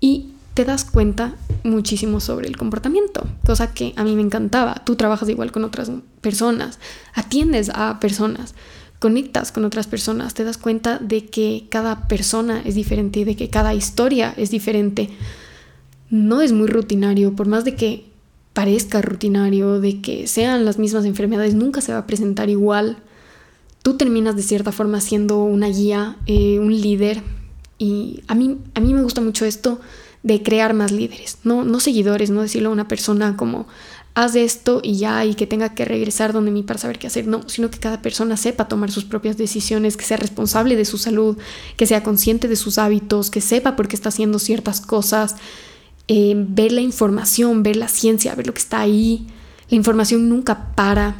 y 0.00 0.28
te 0.54 0.64
das 0.64 0.84
cuenta 0.84 1.34
muchísimo 1.64 2.20
sobre 2.20 2.46
el 2.46 2.56
comportamiento, 2.56 3.26
cosa 3.44 3.74
que 3.74 3.92
a 3.96 4.04
mí 4.04 4.14
me 4.14 4.22
encantaba. 4.22 4.82
Tú 4.84 4.94
trabajas 4.94 5.28
igual 5.28 5.50
con 5.50 5.64
otras 5.64 5.90
personas, 6.20 6.78
atiendes 7.14 7.70
a 7.74 7.98
personas, 7.98 8.54
conectas 9.04 9.52
con 9.52 9.66
otras 9.66 9.86
personas, 9.86 10.32
te 10.32 10.44
das 10.44 10.56
cuenta 10.56 10.98
de 10.98 11.26
que 11.26 11.66
cada 11.68 12.08
persona 12.08 12.62
es 12.64 12.74
diferente 12.74 13.26
de 13.26 13.36
que 13.36 13.50
cada 13.50 13.74
historia 13.74 14.32
es 14.38 14.50
diferente 14.50 15.10
no 16.14 16.40
es 16.42 16.52
muy 16.52 16.68
rutinario, 16.68 17.34
por 17.34 17.48
más 17.48 17.64
de 17.64 17.74
que 17.74 18.06
parezca 18.52 19.02
rutinario, 19.02 19.80
de 19.80 20.00
que 20.00 20.28
sean 20.28 20.64
las 20.64 20.78
mismas 20.78 21.04
enfermedades, 21.04 21.54
nunca 21.54 21.80
se 21.80 21.92
va 21.92 21.98
a 21.98 22.06
presentar 22.06 22.48
igual. 22.48 22.98
Tú 23.82 23.96
terminas 23.96 24.36
de 24.36 24.42
cierta 24.42 24.70
forma 24.70 25.00
siendo 25.00 25.42
una 25.42 25.66
guía, 25.66 26.16
eh, 26.26 26.60
un 26.60 26.72
líder. 26.80 27.20
Y 27.78 28.22
a 28.28 28.36
mí, 28.36 28.58
a 28.74 28.80
mí 28.80 28.94
me 28.94 29.02
gusta 29.02 29.20
mucho 29.20 29.44
esto 29.44 29.80
de 30.22 30.42
crear 30.42 30.72
más 30.72 30.92
líderes, 30.92 31.38
no, 31.44 31.64
no 31.64 31.80
seguidores, 31.80 32.30
no 32.30 32.40
decirle 32.42 32.68
a 32.68 32.70
una 32.70 32.88
persona 32.88 33.36
como 33.36 33.66
haz 34.14 34.36
esto 34.36 34.80
y 34.82 34.96
ya 34.96 35.24
y 35.24 35.34
que 35.34 35.46
tenga 35.46 35.74
que 35.74 35.84
regresar 35.84 36.32
donde 36.32 36.52
mí 36.52 36.62
para 36.62 36.78
saber 36.78 36.98
qué 36.98 37.08
hacer, 37.08 37.26
no, 37.26 37.48
sino 37.48 37.70
que 37.70 37.78
cada 37.78 38.00
persona 38.00 38.36
sepa 38.36 38.68
tomar 38.68 38.90
sus 38.90 39.04
propias 39.04 39.36
decisiones, 39.36 39.96
que 39.96 40.04
sea 40.04 40.16
responsable 40.16 40.76
de 40.76 40.84
su 40.84 40.98
salud, 40.98 41.36
que 41.76 41.86
sea 41.86 42.02
consciente 42.02 42.46
de 42.46 42.56
sus 42.56 42.78
hábitos, 42.78 43.30
que 43.30 43.40
sepa 43.40 43.74
por 43.74 43.88
qué 43.88 43.96
está 43.96 44.10
haciendo 44.10 44.38
ciertas 44.38 44.80
cosas 44.80 45.36
eh, 46.06 46.34
ver 46.36 46.72
la 46.72 46.82
información, 46.82 47.62
ver 47.62 47.76
la 47.76 47.88
ciencia, 47.88 48.34
ver 48.34 48.46
lo 48.46 48.54
que 48.54 48.60
está 48.60 48.80
ahí. 48.80 49.26
La 49.70 49.76
información 49.76 50.28
nunca 50.28 50.74
para 50.74 51.16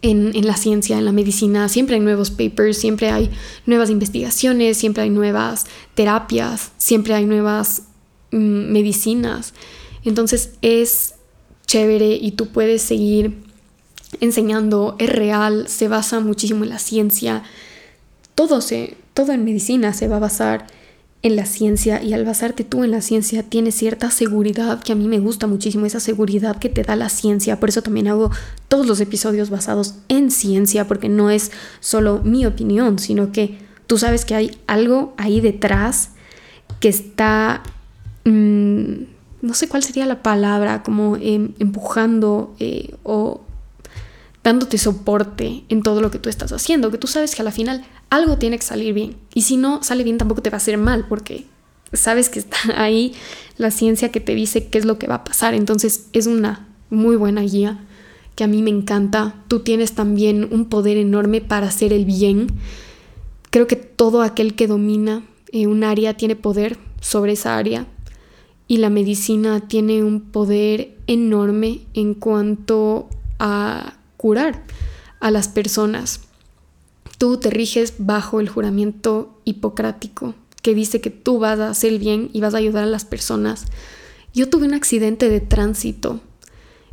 en, 0.00 0.36
en, 0.36 0.46
la 0.46 0.56
ciencia, 0.56 0.98
en 0.98 1.04
la 1.04 1.12
medicina. 1.12 1.68
Siempre 1.68 1.96
hay 1.96 2.00
nuevos 2.00 2.30
papers, 2.30 2.78
siempre 2.78 3.10
hay 3.10 3.30
nuevas 3.66 3.90
investigaciones, 3.90 4.78
siempre 4.78 5.02
hay 5.02 5.10
nuevas 5.10 5.66
terapias, 5.94 6.70
siempre 6.78 7.14
hay 7.14 7.26
nuevas 7.26 7.82
mm, 8.30 8.70
medicinas. 8.72 9.52
Entonces 10.04 10.54
es 10.62 11.16
chévere 11.72 12.18
y 12.20 12.32
tú 12.32 12.48
puedes 12.48 12.82
seguir 12.82 13.38
enseñando, 14.20 14.94
es 14.98 15.08
real, 15.08 15.68
se 15.68 15.88
basa 15.88 16.20
muchísimo 16.20 16.64
en 16.64 16.70
la 16.70 16.78
ciencia. 16.78 17.44
Todo, 18.34 18.60
se, 18.60 18.98
todo 19.14 19.32
en 19.32 19.46
medicina 19.46 19.94
se 19.94 20.06
va 20.06 20.16
a 20.16 20.20
basar 20.20 20.66
en 21.22 21.34
la 21.34 21.46
ciencia 21.46 22.02
y 22.02 22.12
al 22.12 22.26
basarte 22.26 22.62
tú 22.62 22.84
en 22.84 22.90
la 22.90 23.00
ciencia 23.00 23.42
tienes 23.42 23.74
cierta 23.74 24.10
seguridad 24.10 24.82
que 24.82 24.92
a 24.92 24.96
mí 24.96 25.08
me 25.08 25.18
gusta 25.18 25.46
muchísimo, 25.46 25.86
esa 25.86 26.00
seguridad 26.00 26.58
que 26.58 26.68
te 26.68 26.82
da 26.82 26.94
la 26.94 27.08
ciencia. 27.08 27.58
Por 27.58 27.70
eso 27.70 27.80
también 27.80 28.08
hago 28.08 28.30
todos 28.68 28.86
los 28.86 29.00
episodios 29.00 29.48
basados 29.48 29.94
en 30.08 30.30
ciencia, 30.30 30.86
porque 30.86 31.08
no 31.08 31.30
es 31.30 31.52
solo 31.80 32.20
mi 32.22 32.44
opinión, 32.44 32.98
sino 32.98 33.32
que 33.32 33.56
tú 33.86 33.96
sabes 33.96 34.26
que 34.26 34.34
hay 34.34 34.58
algo 34.66 35.14
ahí 35.16 35.40
detrás 35.40 36.10
que 36.80 36.90
está, 36.90 37.62
mm, 38.24 39.11
no 39.42 39.54
sé 39.54 39.68
cuál 39.68 39.82
sería 39.82 40.06
la 40.06 40.22
palabra, 40.22 40.82
como 40.82 41.16
em, 41.16 41.52
empujando 41.58 42.54
eh, 42.60 42.94
o 43.02 43.42
dándote 44.44 44.78
soporte 44.78 45.64
en 45.68 45.82
todo 45.82 46.00
lo 46.00 46.10
que 46.10 46.18
tú 46.18 46.28
estás 46.28 46.52
haciendo, 46.52 46.90
que 46.90 46.98
tú 46.98 47.08
sabes 47.08 47.34
que 47.34 47.42
a 47.42 47.44
la 47.44 47.52
final 47.52 47.84
algo 48.08 48.38
tiene 48.38 48.56
que 48.56 48.64
salir 48.64 48.94
bien. 48.94 49.16
Y 49.34 49.42
si 49.42 49.56
no 49.56 49.82
sale 49.82 50.04
bien 50.04 50.18
tampoco 50.18 50.42
te 50.42 50.50
va 50.50 50.56
a 50.56 50.58
hacer 50.58 50.78
mal 50.78 51.06
porque 51.08 51.46
sabes 51.92 52.28
que 52.28 52.38
está 52.38 52.56
ahí 52.76 53.14
la 53.58 53.70
ciencia 53.70 54.10
que 54.10 54.20
te 54.20 54.34
dice 54.34 54.68
qué 54.68 54.78
es 54.78 54.84
lo 54.84 54.98
que 54.98 55.08
va 55.08 55.16
a 55.16 55.24
pasar. 55.24 55.54
Entonces 55.54 56.06
es 56.12 56.26
una 56.28 56.68
muy 56.88 57.16
buena 57.16 57.42
guía 57.42 57.84
que 58.36 58.44
a 58.44 58.48
mí 58.48 58.62
me 58.62 58.70
encanta. 58.70 59.34
Tú 59.48 59.60
tienes 59.60 59.92
también 59.92 60.48
un 60.52 60.66
poder 60.66 60.96
enorme 60.96 61.40
para 61.40 61.66
hacer 61.66 61.92
el 61.92 62.04
bien. 62.04 62.46
Creo 63.50 63.66
que 63.66 63.76
todo 63.76 64.22
aquel 64.22 64.54
que 64.54 64.68
domina 64.68 65.24
un 65.52 65.84
área 65.84 66.16
tiene 66.16 66.36
poder 66.36 66.78
sobre 67.00 67.32
esa 67.32 67.58
área 67.58 67.86
y 68.72 68.78
la 68.78 68.88
medicina 68.88 69.60
tiene 69.60 70.02
un 70.02 70.22
poder 70.22 70.96
enorme 71.06 71.80
en 71.92 72.14
cuanto 72.14 73.10
a 73.38 73.98
curar 74.16 74.62
a 75.20 75.30
las 75.30 75.48
personas 75.48 76.20
tú 77.18 77.36
te 77.36 77.50
riges 77.50 77.96
bajo 77.98 78.40
el 78.40 78.48
juramento 78.48 79.38
hipocrático 79.44 80.34
que 80.62 80.74
dice 80.74 81.02
que 81.02 81.10
tú 81.10 81.38
vas 81.38 81.60
a 81.60 81.68
hacer 81.68 81.92
el 81.92 81.98
bien 81.98 82.30
y 82.32 82.40
vas 82.40 82.54
a 82.54 82.56
ayudar 82.56 82.84
a 82.84 82.86
las 82.86 83.04
personas. 83.04 83.66
Yo 84.32 84.48
tuve 84.48 84.64
un 84.64 84.72
accidente 84.72 85.28
de 85.28 85.40
tránsito. 85.40 86.20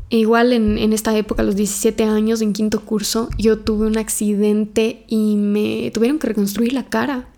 E 0.09 0.17
igual 0.17 0.51
en, 0.51 0.77
en, 0.77 0.91
esta 0.91 1.17
época, 1.17 1.43
a 1.43 1.45
los 1.45 1.55
17 1.55 2.03
años, 2.03 2.41
en 2.41 2.51
quinto 2.51 2.81
curso, 2.81 3.29
yo 3.37 3.59
tuve 3.59 3.87
un 3.87 3.97
accidente 3.97 5.05
y 5.07 5.37
me 5.37 5.91
tuvieron 5.93 6.19
que 6.19 6.27
reconstruir 6.27 6.73
la 6.73 6.89
cara. 6.89 7.29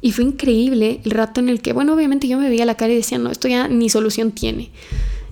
Y 0.00 0.12
fue 0.12 0.24
increíble 0.24 1.00
el 1.04 1.10
rato 1.10 1.40
en 1.40 1.48
el 1.48 1.60
que, 1.60 1.72
bueno, 1.72 1.94
obviamente 1.94 2.28
yo 2.28 2.38
me 2.38 2.48
veía 2.48 2.64
la 2.64 2.76
cara 2.76 2.92
y 2.92 2.96
decía, 2.96 3.18
no, 3.18 3.30
esto 3.30 3.48
ya 3.48 3.68
ni 3.68 3.88
solución 3.88 4.32
tiene. 4.32 4.70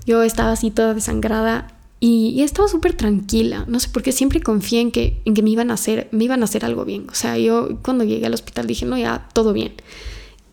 Yo 0.07 0.23
estaba 0.23 0.53
así 0.53 0.71
toda 0.71 0.95
desangrada 0.95 1.77
y, 1.99 2.43
estaba 2.43 2.69
súper 2.69 2.95
tranquila, 2.95 3.65
no 3.69 3.81
sé 3.81 3.89
por 3.89 4.03
qué 4.03 4.13
siempre 4.13 4.41
confié 4.41 4.81
en 4.81 4.93
que, 4.93 5.21
en 5.25 5.35
que 5.35 5.43
me, 5.43 5.51
iban 5.51 5.71
a 5.71 5.75
hacer, 5.75 6.09
me 6.13 6.25
iban 6.25 6.43
a 6.43 6.45
hacer 6.45 6.65
algo 6.65 6.85
bien. 6.85 7.07
O 7.11 7.15
sea, 7.15 7.39
yo 7.39 7.79
cuando 7.83 8.05
llegué 8.05 8.27
al 8.27 8.35
hospital 8.35 8.67
dije, 8.67 8.87
no, 8.87 8.99
ya, 8.99 9.29
todo 9.33 9.53
bien. 9.53 9.73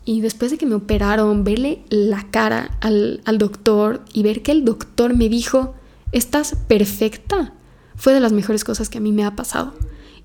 Y 0.06 0.20
después 0.20 0.50
de 0.50 0.58
que 0.58 0.66
me 0.66 0.74
operaron, 0.74 1.44
verle 1.44 1.80
la 1.90 2.26
cara 2.30 2.76
al, 2.80 3.20
al 3.24 3.38
doctor 3.38 4.02
y 4.12 4.22
ver 4.22 4.42
que 4.42 4.52
el 4.52 4.64
doctor 4.64 5.14
me 5.14 5.28
dijo, 5.28 5.74
estás 6.12 6.56
perfecta, 6.68 7.52
fue 7.96 8.12
de 8.14 8.20
las 8.20 8.32
mejores 8.32 8.64
cosas 8.64 8.88
que 8.88 8.98
a 8.98 9.00
mí 9.00 9.12
me 9.12 9.24
ha 9.24 9.36
pasado. 9.36 9.74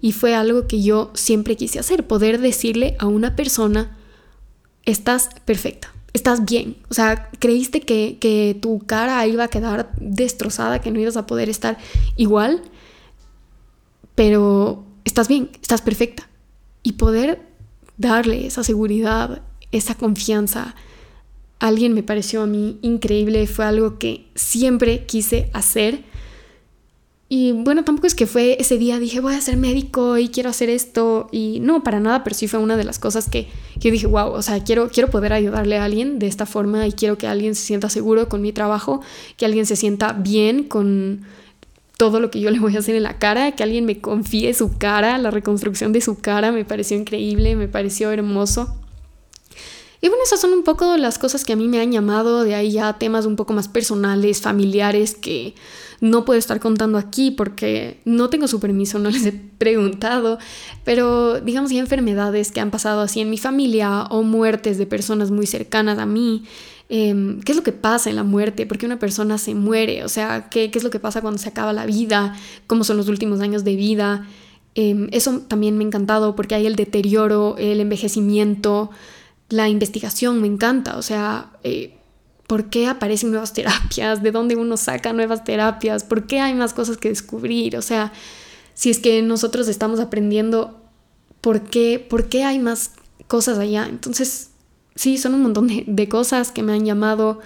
Y 0.02 0.14
fue 0.14 0.36
algo 0.36 0.68
que 0.68 0.82
yo 0.82 1.12
siempre 1.14 1.56
quise 1.56 1.80
hacer, 1.80 2.08
poder 2.08 2.40
decirle 2.40 2.96
a 3.00 3.08
una 3.08 3.36
persona, 3.36 3.98
estás 4.86 5.30
perfecta 5.46 5.94
estás 6.12 6.44
bien. 6.44 6.76
O 6.90 6.96
sea, 6.96 7.30
creíste 7.38 7.82
que, 7.82 8.18
que, 8.20 8.58
tu 8.60 8.80
cara 8.80 9.26
iba 9.28 9.44
a 9.44 9.48
quedar 9.48 9.92
destrozada, 10.00 10.82
que 10.82 10.90
no 10.90 11.00
ibas 11.00 11.18
a 11.18 11.28
poder 11.28 11.50
estar 11.50 11.78
igual, 12.16 12.64
pero 14.16 14.84
estás 15.06 15.28
bien, 15.28 15.50
estás 15.62 15.82
perfecta. 15.82 16.28
Y 16.82 16.94
poder 16.94 17.42
darle 17.98 18.48
esa 18.48 18.64
seguridad, 18.64 19.44
esa 19.72 19.96
confianza 19.96 20.76
alguien 21.60 21.94
me 21.94 22.04
pareció 22.04 22.42
a 22.42 22.48
mí 22.48 22.80
increíble, 22.82 23.46
fue 23.46 23.66
algo 23.66 24.00
que 24.00 24.26
siempre 24.34 25.06
quise 25.06 25.50
hacer 25.54 26.04
y 27.32 27.52
bueno, 27.52 27.84
tampoco 27.84 28.08
es 28.08 28.16
que 28.16 28.26
fue 28.26 28.58
ese 28.60 28.80
día 28.80 28.98
dije 28.98 29.20
voy 29.20 29.36
a 29.36 29.42
ser 29.42 29.56
médico 29.56 30.18
y 30.18 30.30
quiero 30.30 30.50
hacer 30.50 30.68
esto 30.68 31.30
y 31.32 31.60
no, 31.60 31.84
para 31.84 32.00
nada, 32.00 32.24
pero 32.24 32.36
sí 32.36 32.48
fue 32.48 32.60
una 32.60 32.76
de 32.76 32.84
las 32.84 32.98
cosas 32.98 33.30
que, 33.30 33.48
yo 33.78 33.92
dije, 33.92 34.08
wow, 34.08 34.32
o 34.32 34.42
sea, 34.42 34.64
quiero, 34.64 34.90
quiero 34.90 35.12
poder 35.12 35.34
ayudarle 35.34 35.78
a 35.78 35.86
alguien 35.86 36.18
de 36.18 36.26
esta 36.26 36.48
forma 36.48 36.88
y 36.88 36.92
quiero 36.92 37.20
que 37.20 37.28
alguien 37.28 37.54
se 37.54 37.62
sienta 37.62 37.88
seguro 37.88 38.28
con 38.30 38.42
mi 38.42 38.52
trabajo, 38.52 39.02
que 39.38 39.46
alguien 39.46 39.68
se 39.68 39.76
sienta 39.76 40.14
bien 40.14 40.64
con 40.64 41.22
todo 41.98 42.20
lo 42.20 42.32
que 42.32 42.40
yo 42.40 42.50
le 42.50 42.60
voy 42.60 42.76
a 42.76 42.80
hacer 42.80 42.96
en 42.96 43.04
la 43.04 43.20
cara, 43.20 43.52
que 43.52 43.62
alguien 43.62 43.86
me 43.86 44.02
confíe 44.02 44.52
su 44.56 44.80
cara, 44.80 45.16
la 45.20 45.30
reconstrucción 45.30 45.94
de 45.94 46.02
su 46.02 46.20
cara 46.20 46.52
me 46.52 46.66
pareció 46.66 46.98
increíble, 46.98 47.56
me 47.56 47.68
pareció 47.68 48.12
hermoso. 48.12 48.76
Y 50.02 50.08
bueno, 50.08 50.24
esas 50.24 50.40
son 50.40 50.54
un 50.54 50.64
poco 50.64 50.96
las 50.96 51.20
cosas 51.20 51.44
que 51.44 51.54
a 51.54 51.56
mí 51.58 51.68
me 51.68 51.82
han 51.82 51.92
llamado, 51.92 52.44
de 52.44 52.56
ahí 52.56 52.72
ya 52.72 52.94
temas 52.94 53.26
un 53.26 53.36
poco 53.36 53.54
más 53.54 53.68
personales, 53.68 54.42
familiares, 54.42 55.14
que 55.14 55.56
no 56.00 56.24
puedo 56.24 56.40
estar 56.40 56.62
contando 56.62 56.98
aquí 56.98 57.32
porque 57.32 58.00
no 58.06 58.30
tengo 58.30 58.48
su 58.48 58.62
permiso, 58.62 58.98
no 59.00 59.10
les 59.10 59.26
he 59.26 59.34
preguntado, 59.34 60.40
pero 60.86 61.42
digamos 61.42 61.72
ya 61.72 61.80
enfermedades 61.80 62.52
que 62.52 62.62
han 62.62 62.72
pasado 62.72 63.02
así 63.02 63.20
en 63.20 63.30
mi 63.30 63.38
familia 63.38 64.04
o 64.04 64.24
muertes 64.24 64.78
de 64.78 64.86
personas 64.86 65.32
muy 65.32 65.46
cercanas 65.46 66.00
a 66.00 66.06
mí. 66.06 66.44
Em, 66.88 67.42
¿Qué 67.42 67.52
es 67.52 67.56
lo 67.58 67.64
que 67.64 67.74
pasa 67.74 68.10
en 68.10 68.16
la 68.16 68.24
muerte? 68.24 68.66
¿Por 68.66 68.78
qué 68.78 68.86
una 68.86 68.98
persona 69.00 69.38
se 69.38 69.54
muere? 69.54 70.04
O 70.06 70.10
sea, 70.10 70.50
¿qué, 70.50 70.72
qué 70.72 70.80
es 70.80 70.84
lo 70.84 70.90
que 70.90 71.00
pasa 71.00 71.22
cuando 71.22 71.38
se 71.38 71.50
acaba 71.50 71.74
la 71.74 71.86
vida? 71.86 72.36
¿Cómo 72.68 72.84
son 72.84 72.98
los 72.98 73.10
últimos 73.10 73.42
años 73.42 73.64
de 73.64 73.76
vida? 73.76 74.26
Em, 74.76 75.08
eso 75.12 75.42
también 75.48 75.78
me 75.78 75.84
ha 75.84 75.88
encantado 75.88 76.36
porque 76.36 76.56
hay 76.56 76.66
el 76.66 76.76
deterioro, 76.76 77.56
el 77.58 77.80
envejecimiento, 77.80 78.92
la 79.50 79.68
investigación 79.68 80.42
me 80.42 80.48
encanta, 80.48 80.98
o 80.98 81.02
sea, 81.02 81.52
eh, 81.64 81.98
¿por 82.48 82.70
qué 82.70 82.88
aparecen 82.88 83.32
nuevas 83.32 83.54
terapias? 83.54 84.24
¿De 84.24 84.32
dónde 84.32 84.56
uno 84.56 84.78
saca 84.78 85.14
nuevas 85.14 85.44
terapias? 85.44 86.04
¿Por 86.04 86.28
qué 86.28 86.40
hay 86.40 86.54
más 86.54 86.74
cosas 86.74 86.98
que 86.98 87.10
descubrir? 87.10 87.76
O 87.76 87.82
sea, 87.82 88.14
si 88.74 88.90
es 88.90 89.00
que 89.00 89.22
nosotros 89.22 89.68
estamos 89.68 90.00
aprendiendo, 90.00 90.80
¿por 91.42 91.62
qué, 91.62 92.06
por 92.10 92.30
qué 92.30 92.44
hay 92.44 92.60
más 92.60 92.92
cosas 93.28 93.58
allá? 93.58 93.88
Entonces, 93.90 94.52
sí, 94.96 95.18
son 95.18 95.34
un 95.34 95.44
montón 95.44 95.68
de, 95.68 95.84
de 95.86 96.10
cosas 96.10 96.52
que 96.52 96.64
me 96.64 96.74
han 96.74 96.86
llamado 96.86 97.40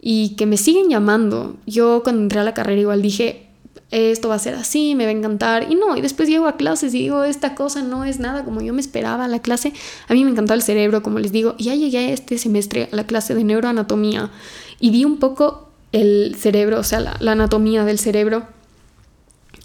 y 0.00 0.36
que 0.36 0.46
me 0.46 0.56
siguen 0.56 0.88
llamando. 0.88 1.56
Yo 1.66 2.02
cuando 2.02 2.22
entré 2.22 2.40
a 2.40 2.44
la 2.44 2.54
carrera 2.54 2.80
igual 2.80 3.02
dije, 3.02 3.47
esto 3.90 4.28
va 4.28 4.34
a 4.34 4.38
ser 4.38 4.54
así, 4.54 4.94
me 4.94 5.04
va 5.04 5.10
a 5.10 5.14
encantar. 5.14 5.70
Y 5.70 5.74
no, 5.74 5.96
y 5.96 6.00
después 6.00 6.28
llego 6.28 6.46
a 6.46 6.56
clases 6.56 6.94
y 6.94 7.02
digo, 7.02 7.24
esta 7.24 7.54
cosa 7.54 7.82
no 7.82 8.04
es 8.04 8.18
nada 8.18 8.44
como 8.44 8.60
yo 8.60 8.72
me 8.72 8.80
esperaba. 8.80 9.28
La 9.28 9.40
clase, 9.40 9.72
a 10.08 10.14
mí 10.14 10.24
me 10.24 10.30
encantaba 10.30 10.56
el 10.56 10.62
cerebro, 10.62 11.02
como 11.02 11.18
les 11.18 11.32
digo. 11.32 11.54
Y 11.58 11.64
ya 11.64 11.74
llegué 11.74 12.12
este 12.12 12.38
semestre 12.38 12.88
a 12.92 12.96
la 12.96 13.06
clase 13.06 13.34
de 13.34 13.44
neuroanatomía 13.44 14.30
y 14.78 14.90
vi 14.90 15.04
un 15.04 15.18
poco 15.18 15.70
el 15.92 16.36
cerebro, 16.38 16.80
o 16.80 16.84
sea, 16.84 17.00
la, 17.00 17.16
la 17.20 17.32
anatomía 17.32 17.84
del 17.84 17.98
cerebro. 17.98 18.46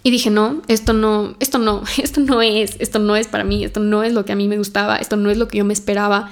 Y 0.02 0.10
dije, 0.10 0.30
no, 0.30 0.62
esto 0.68 0.92
no, 0.92 1.34
esto 1.40 1.58
no, 1.58 1.82
esto 2.02 2.20
no 2.20 2.42
es, 2.42 2.76
esto 2.78 2.98
no 2.98 3.16
es 3.16 3.26
para 3.26 3.44
mí, 3.44 3.64
esto 3.64 3.80
no 3.80 4.02
es 4.02 4.12
lo 4.12 4.24
que 4.24 4.32
a 4.32 4.36
mí 4.36 4.48
me 4.48 4.58
gustaba, 4.58 4.96
esto 4.96 5.16
no 5.16 5.30
es 5.30 5.38
lo 5.38 5.48
que 5.48 5.58
yo 5.58 5.64
me 5.64 5.72
esperaba. 5.72 6.30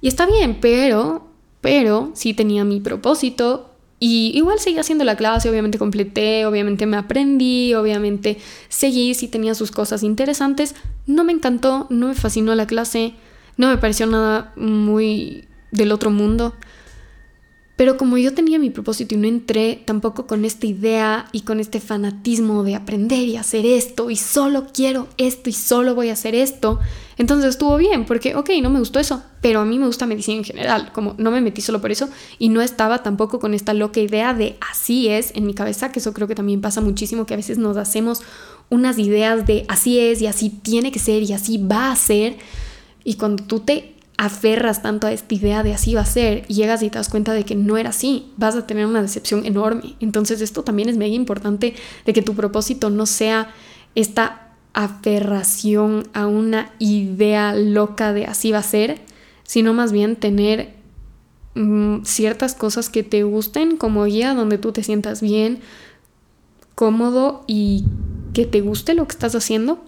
Y 0.00 0.08
está 0.08 0.26
bien, 0.26 0.58
pero, 0.60 1.26
pero 1.60 2.10
sí 2.14 2.34
tenía 2.34 2.64
mi 2.64 2.80
propósito, 2.80 3.70
y 3.98 4.32
igual 4.34 4.58
seguí 4.58 4.78
haciendo 4.78 5.04
la 5.04 5.16
clase, 5.16 5.48
obviamente 5.48 5.78
completé, 5.78 6.44
obviamente 6.44 6.84
me 6.86 6.98
aprendí, 6.98 7.72
obviamente 7.74 8.38
seguí, 8.68 9.14
si 9.14 9.28
tenía 9.28 9.54
sus 9.54 9.70
cosas 9.70 10.02
interesantes. 10.02 10.74
No 11.06 11.24
me 11.24 11.32
encantó, 11.32 11.86
no 11.88 12.08
me 12.08 12.14
fascinó 12.14 12.54
la 12.54 12.66
clase, 12.66 13.14
no 13.56 13.68
me 13.68 13.78
pareció 13.78 14.06
nada 14.06 14.52
muy 14.56 15.44
del 15.70 15.92
otro 15.92 16.10
mundo. 16.10 16.54
Pero 17.76 17.98
como 17.98 18.16
yo 18.16 18.32
tenía 18.32 18.58
mi 18.58 18.70
propósito 18.70 19.14
y 19.14 19.18
no 19.18 19.28
entré 19.28 19.82
tampoco 19.84 20.26
con 20.26 20.46
esta 20.46 20.66
idea 20.66 21.28
y 21.32 21.42
con 21.42 21.60
este 21.60 21.78
fanatismo 21.78 22.64
de 22.64 22.74
aprender 22.74 23.28
y 23.28 23.36
hacer 23.36 23.66
esto 23.66 24.08
y 24.08 24.16
solo 24.16 24.68
quiero 24.72 25.08
esto 25.18 25.50
y 25.50 25.52
solo 25.52 25.94
voy 25.94 26.08
a 26.08 26.14
hacer 26.14 26.34
esto, 26.34 26.80
entonces 27.18 27.50
estuvo 27.50 27.76
bien 27.76 28.06
porque, 28.06 28.34
ok, 28.34 28.48
no 28.62 28.70
me 28.70 28.78
gustó 28.78 28.98
eso, 28.98 29.22
pero 29.42 29.60
a 29.60 29.66
mí 29.66 29.78
me 29.78 29.86
gusta 29.86 30.06
medicina 30.06 30.38
en 30.38 30.44
general, 30.44 30.90
como 30.92 31.14
no 31.18 31.30
me 31.30 31.42
metí 31.42 31.60
solo 31.60 31.82
por 31.82 31.90
eso 31.90 32.08
y 32.38 32.48
no 32.48 32.62
estaba 32.62 33.02
tampoco 33.02 33.40
con 33.40 33.52
esta 33.52 33.74
loca 33.74 34.00
idea 34.00 34.32
de 34.32 34.56
así 34.70 35.08
es 35.08 35.32
en 35.34 35.44
mi 35.44 35.52
cabeza, 35.52 35.92
que 35.92 35.98
eso 35.98 36.14
creo 36.14 36.28
que 36.28 36.34
también 36.34 36.62
pasa 36.62 36.80
muchísimo, 36.80 37.26
que 37.26 37.34
a 37.34 37.36
veces 37.36 37.58
nos 37.58 37.76
hacemos 37.76 38.22
unas 38.70 38.98
ideas 38.98 39.46
de 39.46 39.66
así 39.68 39.98
es 39.98 40.22
y 40.22 40.26
así 40.26 40.48
tiene 40.48 40.92
que 40.92 40.98
ser 40.98 41.22
y 41.22 41.34
así 41.34 41.58
va 41.58 41.92
a 41.92 41.96
ser 41.96 42.38
y 43.04 43.14
cuando 43.14 43.44
tú 43.44 43.60
te 43.60 43.95
aferras 44.18 44.82
tanto 44.82 45.06
a 45.06 45.12
esta 45.12 45.34
idea 45.34 45.62
de 45.62 45.74
así 45.74 45.94
va 45.94 46.00
a 46.00 46.06
ser 46.06 46.44
y 46.48 46.54
llegas 46.54 46.82
y 46.82 46.90
te 46.90 46.98
das 46.98 47.08
cuenta 47.08 47.32
de 47.34 47.44
que 47.44 47.54
no 47.54 47.76
era 47.76 47.90
así, 47.90 48.32
vas 48.36 48.56
a 48.56 48.66
tener 48.66 48.86
una 48.86 49.02
decepción 49.02 49.44
enorme. 49.44 49.94
Entonces 50.00 50.40
esto 50.40 50.62
también 50.62 50.88
es 50.88 50.96
mega 50.96 51.14
importante 51.14 51.74
de 52.04 52.12
que 52.12 52.22
tu 52.22 52.34
propósito 52.34 52.88
no 52.90 53.06
sea 53.06 53.52
esta 53.94 54.52
aferración 54.72 56.08
a 56.12 56.26
una 56.26 56.72
idea 56.78 57.54
loca 57.54 58.12
de 58.12 58.26
así 58.26 58.52
va 58.52 58.58
a 58.58 58.62
ser, 58.62 59.00
sino 59.42 59.74
más 59.74 59.92
bien 59.92 60.16
tener 60.16 60.74
mm, 61.54 62.04
ciertas 62.04 62.54
cosas 62.54 62.88
que 62.88 63.02
te 63.02 63.22
gusten 63.22 63.76
como 63.76 64.04
guía 64.04 64.34
donde 64.34 64.58
tú 64.58 64.72
te 64.72 64.82
sientas 64.82 65.20
bien, 65.20 65.60
cómodo 66.74 67.44
y 67.46 67.84
que 68.34 68.44
te 68.44 68.60
guste 68.60 68.94
lo 68.94 69.06
que 69.06 69.12
estás 69.12 69.34
haciendo, 69.34 69.82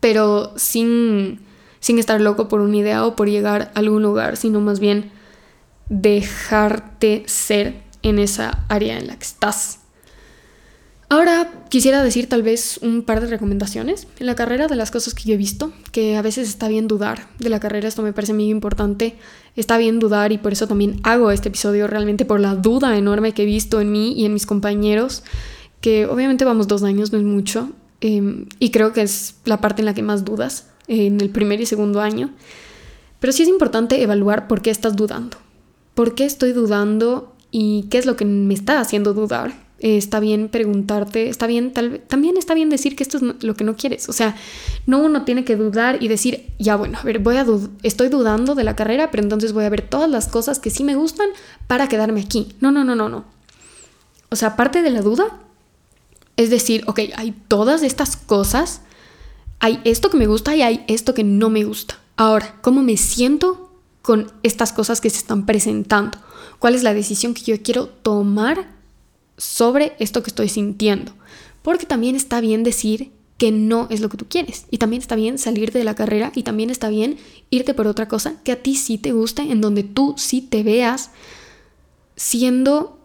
pero 0.00 0.52
sin 0.56 1.40
sin 1.84 1.98
estar 1.98 2.18
loco 2.18 2.48
por 2.48 2.62
una 2.62 2.78
idea 2.78 3.04
o 3.04 3.14
por 3.14 3.28
llegar 3.28 3.70
a 3.74 3.78
algún 3.78 4.02
lugar, 4.02 4.38
sino 4.38 4.58
más 4.58 4.80
bien 4.80 5.10
dejarte 5.90 7.24
ser 7.26 7.74
en 8.02 8.18
esa 8.18 8.64
área 8.70 8.96
en 8.96 9.06
la 9.06 9.18
que 9.18 9.24
estás. 9.24 9.80
Ahora 11.10 11.52
quisiera 11.68 12.02
decir 12.02 12.26
tal 12.26 12.42
vez 12.42 12.78
un 12.80 13.02
par 13.02 13.20
de 13.20 13.26
recomendaciones 13.26 14.06
en 14.18 14.24
la 14.24 14.34
carrera 14.34 14.66
de 14.66 14.76
las 14.76 14.90
cosas 14.90 15.12
que 15.12 15.24
yo 15.24 15.34
he 15.34 15.36
visto, 15.36 15.74
que 15.92 16.16
a 16.16 16.22
veces 16.22 16.48
está 16.48 16.68
bien 16.68 16.88
dudar 16.88 17.28
de 17.38 17.50
la 17.50 17.60
carrera, 17.60 17.86
esto 17.86 18.00
me 18.00 18.14
parece 18.14 18.32
muy 18.32 18.48
importante, 18.48 19.16
está 19.54 19.76
bien 19.76 19.98
dudar 19.98 20.32
y 20.32 20.38
por 20.38 20.54
eso 20.54 20.66
también 20.66 21.00
hago 21.02 21.30
este 21.32 21.50
episodio 21.50 21.86
realmente 21.86 22.24
por 22.24 22.40
la 22.40 22.54
duda 22.54 22.96
enorme 22.96 23.32
que 23.32 23.42
he 23.42 23.46
visto 23.46 23.82
en 23.82 23.92
mí 23.92 24.14
y 24.14 24.24
en 24.24 24.32
mis 24.32 24.46
compañeros, 24.46 25.22
que 25.82 26.06
obviamente 26.06 26.46
vamos 26.46 26.66
dos 26.66 26.82
años, 26.82 27.12
no 27.12 27.18
es 27.18 27.24
mucho, 27.24 27.72
em, 28.00 28.46
y 28.58 28.70
creo 28.70 28.94
que 28.94 29.02
es 29.02 29.34
la 29.44 29.60
parte 29.60 29.82
en 29.82 29.86
la 29.86 29.92
que 29.92 30.02
más 30.02 30.24
dudas 30.24 30.68
en 30.88 31.20
el 31.20 31.30
primer 31.30 31.60
y 31.60 31.66
segundo 31.66 32.00
año. 32.00 32.30
Pero 33.20 33.32
sí 33.32 33.42
es 33.42 33.48
importante 33.48 34.02
evaluar 34.02 34.48
por 34.48 34.62
qué 34.62 34.70
estás 34.70 34.96
dudando. 34.96 35.36
¿Por 35.94 36.14
qué 36.14 36.24
estoy 36.24 36.52
dudando 36.52 37.34
y 37.50 37.86
qué 37.90 37.98
es 37.98 38.06
lo 38.06 38.16
que 38.16 38.24
me 38.24 38.54
está 38.54 38.80
haciendo 38.80 39.14
dudar? 39.14 39.64
está 39.84 40.18
bien 40.18 40.48
preguntarte, 40.48 41.28
está 41.28 41.46
bien, 41.46 41.72
tal, 41.72 42.00
también 42.08 42.38
está 42.38 42.54
bien 42.54 42.70
decir 42.70 42.96
que 42.96 43.02
esto 43.02 43.18
es 43.18 43.44
lo 43.44 43.54
que 43.54 43.64
no 43.64 43.76
quieres. 43.76 44.08
O 44.08 44.12
sea, 44.12 44.34
no 44.86 44.98
uno 44.98 45.24
tiene 45.24 45.44
que 45.44 45.56
dudar 45.56 46.02
y 46.02 46.08
decir, 46.08 46.46
ya 46.58 46.76
bueno, 46.76 46.98
a 46.98 47.02
ver, 47.02 47.18
voy 47.18 47.36
a 47.36 47.46
estoy 47.82 48.08
dudando 48.08 48.54
de 48.54 48.64
la 48.64 48.76
carrera, 48.76 49.10
pero 49.10 49.22
entonces 49.22 49.52
voy 49.52 49.64
a 49.64 49.68
ver 49.68 49.82
todas 49.82 50.08
las 50.08 50.28
cosas 50.28 50.58
que 50.58 50.70
sí 50.70 50.84
me 50.84 50.94
gustan 50.94 51.28
para 51.66 51.88
quedarme 51.88 52.22
aquí. 52.22 52.54
No, 52.60 52.72
no, 52.72 52.82
no, 52.82 52.94
no, 52.94 53.10
no. 53.10 53.24
O 54.30 54.36
sea, 54.36 54.48
aparte 54.48 54.82
de 54.82 54.90
la 54.90 55.02
duda, 55.02 55.38
es 56.36 56.48
decir, 56.48 56.82
ok, 56.86 57.00
hay 57.16 57.32
todas 57.48 57.82
estas 57.82 58.16
cosas 58.16 58.80
hay 59.64 59.80
esto 59.84 60.10
que 60.10 60.18
me 60.18 60.26
gusta 60.26 60.54
y 60.54 60.60
hay 60.60 60.84
esto 60.88 61.14
que 61.14 61.24
no 61.24 61.48
me 61.48 61.64
gusta. 61.64 61.98
Ahora, 62.16 62.58
¿cómo 62.60 62.82
me 62.82 62.98
siento 62.98 63.70
con 64.02 64.30
estas 64.42 64.74
cosas 64.74 65.00
que 65.00 65.08
se 65.08 65.16
están 65.16 65.46
presentando? 65.46 66.18
¿Cuál 66.58 66.74
es 66.74 66.82
la 66.82 66.92
decisión 66.92 67.32
que 67.32 67.44
yo 67.44 67.62
quiero 67.62 67.86
tomar 67.88 68.70
sobre 69.38 69.94
esto 69.98 70.22
que 70.22 70.28
estoy 70.28 70.50
sintiendo? 70.50 71.12
Porque 71.62 71.86
también 71.86 72.14
está 72.14 72.42
bien 72.42 72.62
decir 72.62 73.10
que 73.38 73.52
no 73.52 73.86
es 73.88 74.02
lo 74.02 74.10
que 74.10 74.18
tú 74.18 74.26
quieres. 74.28 74.66
Y 74.70 74.76
también 74.76 75.00
está 75.00 75.16
bien 75.16 75.38
salirte 75.38 75.78
de 75.78 75.84
la 75.84 75.94
carrera 75.94 76.30
y 76.34 76.42
también 76.42 76.68
está 76.68 76.90
bien 76.90 77.16
irte 77.48 77.72
por 77.72 77.86
otra 77.86 78.06
cosa 78.06 78.42
que 78.44 78.52
a 78.52 78.62
ti 78.62 78.74
sí 78.74 78.98
te 78.98 79.12
guste, 79.12 79.50
en 79.50 79.62
donde 79.62 79.82
tú 79.82 80.14
sí 80.18 80.42
te 80.42 80.62
veas 80.62 81.10
siendo 82.16 82.98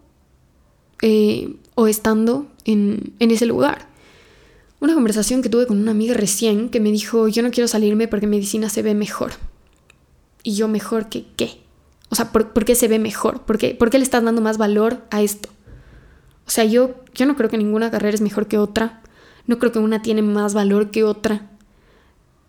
eh, 1.01 1.55
o 1.75 1.87
estando 1.87 2.47
en, 2.65 3.13
en 3.19 3.31
ese 3.31 3.45
lugar 3.45 3.88
una 4.79 4.93
conversación 4.93 5.41
que 5.41 5.49
tuve 5.49 5.67
con 5.67 5.79
una 5.79 5.91
amiga 5.91 6.13
recién 6.13 6.69
que 6.69 6.79
me 6.79 6.91
dijo, 6.91 7.27
yo 7.27 7.43
no 7.43 7.51
quiero 7.51 7.67
salirme 7.67 8.07
porque 8.07 8.27
medicina 8.27 8.69
se 8.69 8.81
ve 8.81 8.95
mejor. 8.95 9.31
Y 10.43 10.55
yo 10.55 10.67
mejor 10.67 11.09
que 11.09 11.25
qué. 11.35 11.61
O 12.09 12.15
sea, 12.15 12.31
¿por, 12.31 12.65
qué 12.65 12.75
se 12.75 12.87
ve 12.87 12.97
mejor? 12.97 13.41
¿Por 13.41 13.57
qué, 13.57 13.75
¿Por 13.75 13.89
qué, 13.89 13.97
le 13.97 14.03
estás 14.03 14.23
dando 14.23 14.41
más 14.41 14.57
valor 14.57 15.01
a 15.11 15.21
esto? 15.21 15.49
O 16.47 16.49
sea, 16.49 16.63
yo, 16.63 16.95
yo 17.13 17.25
no 17.25 17.35
creo 17.35 17.49
que 17.49 17.57
ninguna 17.57 17.91
carrera 17.91 18.15
es 18.15 18.21
mejor 18.21 18.47
que 18.47 18.57
otra. 18.57 19.01
No 19.47 19.59
creo 19.59 19.71
que 19.71 19.79
una 19.79 20.01
tiene 20.01 20.21
más 20.21 20.53
valor 20.53 20.91
que 20.91 21.03
otra. 21.03 21.47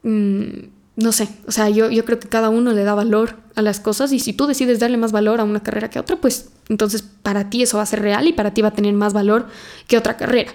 Mm, 0.02 0.68
no 0.96 1.12
sé, 1.12 1.28
o 1.46 1.52
sea, 1.52 1.68
yo, 1.68 1.90
yo 1.90 2.04
creo 2.04 2.18
que 2.18 2.28
cada 2.28 2.48
uno 2.48 2.72
le 2.72 2.84
da 2.84 2.94
valor 2.94 3.36
a 3.54 3.62
las 3.62 3.80
cosas 3.80 4.12
y 4.12 4.20
si 4.20 4.32
tú 4.32 4.46
decides 4.46 4.78
darle 4.80 4.96
más 4.96 5.12
valor 5.12 5.40
a 5.40 5.44
una 5.44 5.62
carrera 5.62 5.90
que 5.90 5.98
a 5.98 6.02
otra, 6.02 6.16
pues 6.16 6.50
entonces 6.68 7.02
para 7.02 7.50
ti 7.50 7.62
eso 7.62 7.78
va 7.78 7.82
a 7.82 7.86
ser 7.86 8.02
real 8.02 8.26
y 8.26 8.32
para 8.32 8.52
ti 8.52 8.62
va 8.62 8.68
a 8.68 8.74
tener 8.74 8.94
más 8.94 9.12
valor 9.12 9.46
que 9.88 9.98
otra 9.98 10.16
carrera 10.16 10.52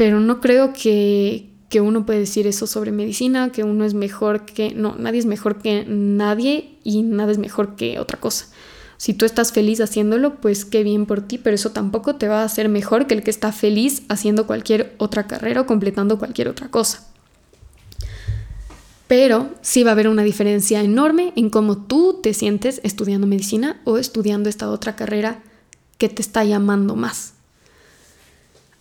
pero 0.00 0.18
no 0.18 0.40
creo 0.40 0.72
que, 0.72 1.50
uno 1.78 2.06
puede 2.06 2.20
decir 2.20 2.46
eso 2.46 2.66
sobre 2.66 2.90
medicina, 2.90 3.52
que 3.52 3.64
uno 3.64 3.84
es 3.84 3.92
mejor 3.92 4.46
que... 4.46 4.72
No, 4.74 4.96
nadie 4.98 5.18
es 5.18 5.26
mejor 5.26 5.60
que 5.60 5.84
nadie 5.86 6.78
y 6.82 7.02
nada 7.02 7.32
es 7.32 7.36
mejor 7.36 7.76
que 7.76 7.98
otra 7.98 8.18
cosa. 8.18 8.46
Si 8.96 9.12
tú 9.12 9.26
estás 9.26 9.52
feliz 9.52 9.78
haciéndolo, 9.82 10.36
pues 10.40 10.64
qué 10.64 10.84
bien 10.84 11.04
por 11.04 11.20
ti, 11.20 11.36
pero 11.36 11.54
eso 11.54 11.72
tampoco 11.72 12.14
te 12.16 12.28
va 12.28 12.40
a 12.40 12.44
hacer 12.44 12.70
mejor 12.70 13.06
que 13.06 13.12
el 13.12 13.22
que 13.22 13.30
está 13.30 13.52
feliz 13.52 14.04
haciendo 14.08 14.46
cualquier 14.46 14.94
otra 14.96 15.26
carrera 15.26 15.60
o 15.60 15.66
completando 15.66 16.18
cualquier 16.18 16.48
otra 16.48 16.70
cosa. 16.70 17.06
Pero 19.06 19.50
sí 19.60 19.82
va 19.82 19.90
a 19.90 19.92
haber 19.92 20.08
una 20.08 20.22
diferencia 20.22 20.80
enorme 20.80 21.34
en 21.36 21.50
cómo 21.50 21.76
tú 21.76 22.20
te 22.22 22.32
sientes 22.32 22.80
estudiando 22.84 23.26
medicina 23.26 23.82
o 23.84 23.98
estudiando 23.98 24.48
esta 24.48 24.70
otra 24.70 24.96
carrera 24.96 25.42
que 25.98 26.08
te 26.08 26.22
está 26.22 26.42
llamando 26.42 26.96
más. 26.96 27.34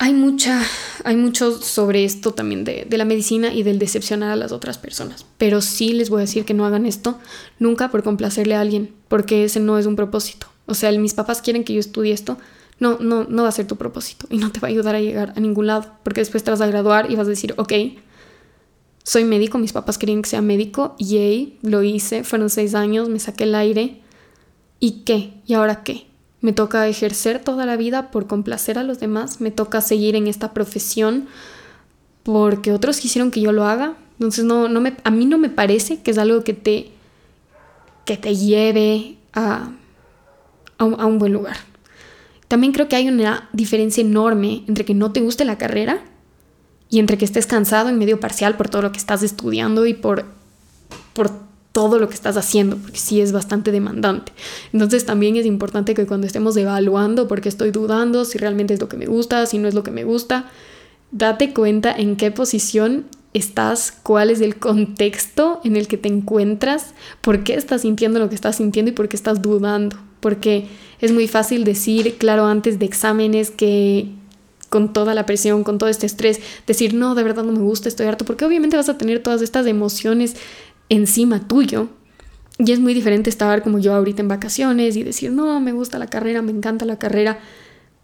Hay 0.02 0.14
mucha, 0.14 0.64
hay 1.04 1.18
mucho 1.18 1.62
sobre 1.62 2.06
esto 2.06 2.32
también 2.32 2.64
de, 2.64 2.88
la 2.90 3.04
medicina 3.04 3.54
y 3.54 3.64
del 3.64 3.80
decepcionar 3.80 4.32
a 4.32 4.38
las 4.38 4.54
otras 4.54 4.78
personas. 4.78 5.26
Pero 5.38 5.62
sí 5.62 5.92
les 5.92 6.10
voy 6.10 6.20
a 6.20 6.22
decir 6.22 6.46
que 6.46 6.54
no 6.54 6.66
hagan 6.66 6.86
esto 6.86 7.20
nunca 7.60 7.92
por 7.92 8.02
complacerle 8.02 8.56
a 8.56 8.62
alguien, 8.62 8.96
porque 9.10 9.44
ese 9.44 9.60
no 9.60 9.78
es 9.78 9.86
un 9.86 9.98
propósito. 9.98 10.48
O 10.68 10.74
sea, 10.74 10.90
mis 10.94 11.14
papás 11.14 11.42
quieren 11.42 11.66
que 11.66 11.74
yo 11.74 11.82
estudie 11.82 12.14
esto. 12.14 12.38
No, 12.80 12.98
no, 13.00 13.26
no 13.26 13.44
va 13.44 13.50
a 13.50 13.52
ser 13.52 13.68
tu 13.68 13.76
propósito 13.76 14.26
y 14.30 14.38
no 14.38 14.54
te 14.54 14.62
va 14.62 14.70
a 14.70 14.72
ayudar 14.72 14.96
a 14.96 15.02
llegar 15.02 15.34
a 15.36 15.40
ningún 15.42 15.68
lado, 15.68 15.92
porque 16.04 16.22
después 16.22 16.46
te 16.46 16.52
vas 16.52 16.62
a 16.62 16.68
graduar 16.68 17.12
y 17.12 17.18
vas 17.18 17.28
a 17.28 17.32
decir, 17.32 17.54
ok, 17.58 17.74
soy 19.04 19.26
médico, 19.26 19.58
mis 19.58 19.74
papás 19.74 19.98
querían 19.98 20.22
que 20.22 20.30
sea 20.30 20.42
médico, 20.42 20.96
yay, 20.98 21.58
lo 21.62 21.84
hice, 21.84 22.24
fueron 22.24 22.50
seis 22.50 22.74
años, 22.74 23.10
me 23.10 23.20
saqué 23.20 23.44
el 23.44 23.56
aire. 23.56 24.00
¿Y 24.80 25.04
qué? 25.04 25.34
¿Y 25.46 25.56
ahora 25.56 25.84
qué? 25.84 26.09
Me 26.42 26.54
toca 26.54 26.88
ejercer 26.88 27.40
toda 27.40 27.66
la 27.66 27.76
vida 27.76 28.12
por 28.12 28.28
complacer 28.28 28.78
a 28.78 28.84
los 28.84 29.00
demás, 29.00 29.42
me 29.42 29.52
toca 29.52 29.82
seguir 29.82 30.16
en 30.16 30.28
esta 30.28 30.54
profesión 30.54 31.28
porque 32.24 32.72
otros 32.72 33.00
quisieron 33.00 33.32
que 33.32 33.42
yo 33.42 33.52
lo 33.52 33.66
haga. 33.66 33.96
Entonces 34.14 34.46
no, 34.46 34.68
no 34.70 34.82
me, 34.82 34.96
a 35.04 35.12
mí 35.12 35.26
no 35.26 35.38
me 35.38 35.50
parece 35.50 36.02
que 36.02 36.12
es 36.12 36.18
algo 36.18 36.44
que 36.44 36.54
te, 36.54 36.92
que 38.06 38.18
te 38.18 38.36
lleve 38.36 39.18
a, 39.34 39.72
un, 40.80 41.00
a 41.00 41.06
un 41.06 41.20
buen 41.20 41.34
lugar. 41.34 41.58
También 42.48 42.74
creo 42.74 42.88
que 42.88 42.96
hay 42.96 43.08
una 43.08 43.50
diferencia 43.54 44.02
enorme 44.02 44.64
entre 44.68 44.86
que 44.86 44.94
no 44.94 45.12
te 45.12 45.22
guste 45.22 45.46
la 45.46 45.58
carrera 45.58 46.02
y 46.90 47.00
entre 47.00 47.18
que 47.18 47.26
estés 47.26 47.46
cansado 47.46 47.90
en 47.90 47.98
medio 47.98 48.20
parcial 48.20 48.58
por 48.58 48.70
todo 48.70 48.82
lo 48.82 48.92
que 48.92 48.98
estás 48.98 49.24
estudiando 49.24 49.86
y 49.86 49.94
por, 49.94 50.26
por 51.14 51.49
todo 51.80 51.98
lo 51.98 52.10
que 52.10 52.14
estás 52.14 52.36
haciendo, 52.36 52.76
porque 52.76 52.98
sí 52.98 53.22
es 53.22 53.32
bastante 53.32 53.72
demandante. 53.72 54.34
Entonces 54.74 55.06
también 55.06 55.38
es 55.38 55.46
importante 55.46 55.94
que 55.94 56.06
cuando 56.06 56.28
estemos 56.28 56.58
evaluando, 56.58 57.30
porque 57.30 57.48
estoy 57.48 57.72
dudando 57.72 58.26
si 58.26 58.38
realmente 58.38 58.74
es 58.74 58.82
lo 58.82 58.90
que 58.90 58.98
me 58.98 59.06
gusta, 59.06 59.46
si 59.46 59.60
no 59.60 59.70
es 59.70 59.74
lo 59.74 59.82
que 59.82 59.92
me 59.92 60.04
gusta, 60.04 60.52
date 61.12 61.54
cuenta 61.54 61.96
en 61.96 62.18
qué 62.18 62.32
posición 62.32 63.06
estás, 63.34 63.94
cuál 64.04 64.30
es 64.30 64.42
el 64.42 64.58
contexto 64.58 65.62
en 65.64 65.78
el 65.78 65.88
que 65.88 65.96
te 65.96 66.10
encuentras, 66.10 66.88
por 67.22 67.46
qué 67.46 67.54
estás 67.54 67.84
sintiendo 67.84 68.20
lo 68.20 68.28
que 68.28 68.36
estás 68.36 68.58
sintiendo 68.58 68.92
y 68.92 68.94
por 68.94 69.08
qué 69.08 69.16
estás 69.16 69.42
dudando. 69.42 69.96
Porque 70.20 70.68
es 71.00 71.14
muy 71.14 71.30
fácil 71.30 71.64
decir, 71.64 72.18
claro, 72.18 72.46
antes 72.46 72.78
de 72.78 72.88
exámenes 72.88 73.52
que 73.52 74.10
con 74.68 74.92
toda 74.92 75.14
la 75.14 75.26
presión, 75.26 75.64
con 75.64 75.78
todo 75.78 75.90
este 75.90 76.06
estrés, 76.06 76.42
decir, 76.68 76.94
no, 76.94 77.16
de 77.16 77.24
verdad 77.24 77.44
no 77.44 77.54
me 77.54 77.60
gusta, 77.60 77.88
estoy 77.88 78.08
harto, 78.08 78.26
porque 78.26 78.44
obviamente 78.44 78.78
vas 78.78 78.90
a 78.90 78.98
tener 78.98 79.24
todas 79.24 79.42
estas 79.42 79.66
emociones 79.66 80.36
encima 80.90 81.48
tuyo. 81.48 81.90
Y 82.58 82.74
es 82.74 82.80
muy 82.80 82.94
diferente 82.94 83.30
estar 83.30 83.64
como 83.64 83.80
yo 83.80 83.94
ahorita 83.94 84.22
en 84.22 84.28
vacaciones 84.28 84.98
y 84.98 85.04
decir, 85.04 85.32
no, 85.32 85.62
me 85.62 85.72
gusta 85.72 85.98
la 85.98 86.08
carrera, 86.08 86.42
me 86.42 86.52
encanta 86.52 86.86
la 86.86 87.00
carrera, 87.00 87.40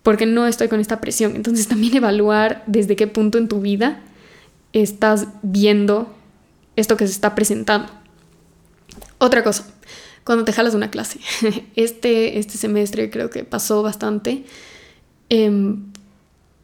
porque 0.02 0.26
no 0.26 0.48
estoy 0.48 0.70
con 0.70 0.80
esta 0.80 1.02
presión. 1.02 1.36
Entonces 1.36 1.68
también 1.70 1.96
evaluar 1.96 2.64
desde 2.68 2.96
qué 2.96 3.08
punto 3.08 3.38
en 3.38 3.48
tu 3.48 3.60
vida 3.60 4.02
estás 4.72 5.28
viendo 5.42 6.14
esto 6.76 6.96
que 6.96 7.08
se 7.08 7.14
está 7.14 7.36
presentando. 7.36 7.92
Otra 9.18 9.44
cosa, 9.44 9.66
cuando 10.24 10.46
te 10.46 10.54
jalas 10.54 10.74
una 10.74 10.92
clase. 10.92 11.20
Este, 11.76 12.40
este 12.40 12.58
semestre 12.58 13.10
creo 13.10 13.30
que 13.30 13.44
pasó 13.44 13.84
bastante. 13.84 14.46
Em, 15.30 15.92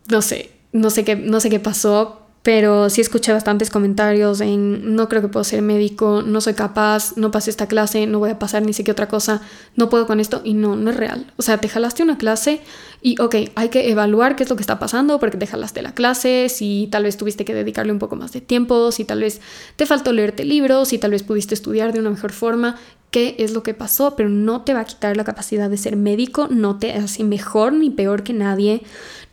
no 0.10 0.22
sé, 0.22 0.52
no 0.72 0.90
sé, 0.90 1.04
qué, 1.04 1.16
no 1.16 1.40
sé 1.40 1.50
qué 1.50 1.60
pasó, 1.60 2.21
pero 2.44 2.90
sí 2.90 3.02
escuché 3.02 3.32
bastantes 3.34 3.70
comentarios 3.70 4.42
en 4.42 4.96
no 4.96 5.08
creo 5.08 5.22
que 5.22 5.28
puedo 5.28 5.44
ser 5.44 5.62
médico, 5.62 6.24
no 6.26 6.42
soy 6.42 6.56
capaz, 6.56 7.16
no 7.16 7.30
pasé 7.30 7.52
esta 7.52 7.68
clase, 7.68 8.08
no 8.08 8.18
voy 8.18 8.32
a 8.32 8.40
pasar 8.40 8.64
ni 8.64 8.74
qué 8.74 8.92
otra 8.92 9.08
cosa, 9.08 9.42
no 9.76 9.90
puedo 9.90 10.08
con 10.08 10.20
esto 10.20 10.42
y 10.44 10.56
no, 10.56 10.76
no 10.76 10.90
es 10.90 10.98
real. 10.98 11.32
O 11.38 11.44
sea, 11.44 11.60
te 11.60 11.70
jalaste 11.70 12.02
una 12.02 12.18
clase 12.18 12.62
y 13.02 13.20
ok, 13.22 13.36
hay 13.54 13.70
que 13.70 13.92
evaluar 13.92 14.36
qué 14.36 14.44
es 14.44 14.50
lo 14.50 14.56
que 14.56 14.64
está 14.64 14.80
pasando 14.80 15.20
porque 15.20 15.38
te 15.38 15.46
jalaste 15.46 15.84
la 15.84 15.94
clase, 15.94 16.48
si 16.50 16.88
tal 16.92 17.04
vez 17.04 17.16
tuviste 17.16 17.46
que 17.46 17.54
dedicarle 17.54 17.92
un 17.92 18.00
poco 18.00 18.16
más 18.16 18.32
de 18.32 18.42
tiempo, 18.42 18.92
si 18.92 19.06
tal 19.06 19.20
vez 19.20 19.40
te 19.76 19.86
faltó 19.86 20.12
leerte 20.12 20.44
libros, 20.44 20.88
si 20.88 20.98
tal 20.98 21.12
vez 21.12 21.22
pudiste 21.22 21.54
estudiar 21.54 21.94
de 21.94 22.00
una 22.00 22.10
mejor 22.10 22.32
forma, 22.32 22.76
qué 23.12 23.36
es 23.40 23.52
lo 23.52 23.62
que 23.62 23.74
pasó, 23.74 24.16
pero 24.16 24.30
no 24.30 24.62
te 24.62 24.74
va 24.74 24.80
a 24.80 24.86
quitar 24.86 25.16
la 25.18 25.26
capacidad 25.26 25.70
de 25.70 25.78
ser 25.78 25.98
médico, 25.98 26.48
no 26.50 26.80
te 26.80 26.94
hace 26.94 27.24
mejor 27.24 27.74
ni 27.74 27.90
peor 27.90 28.24
que 28.24 28.34
nadie 28.34 28.82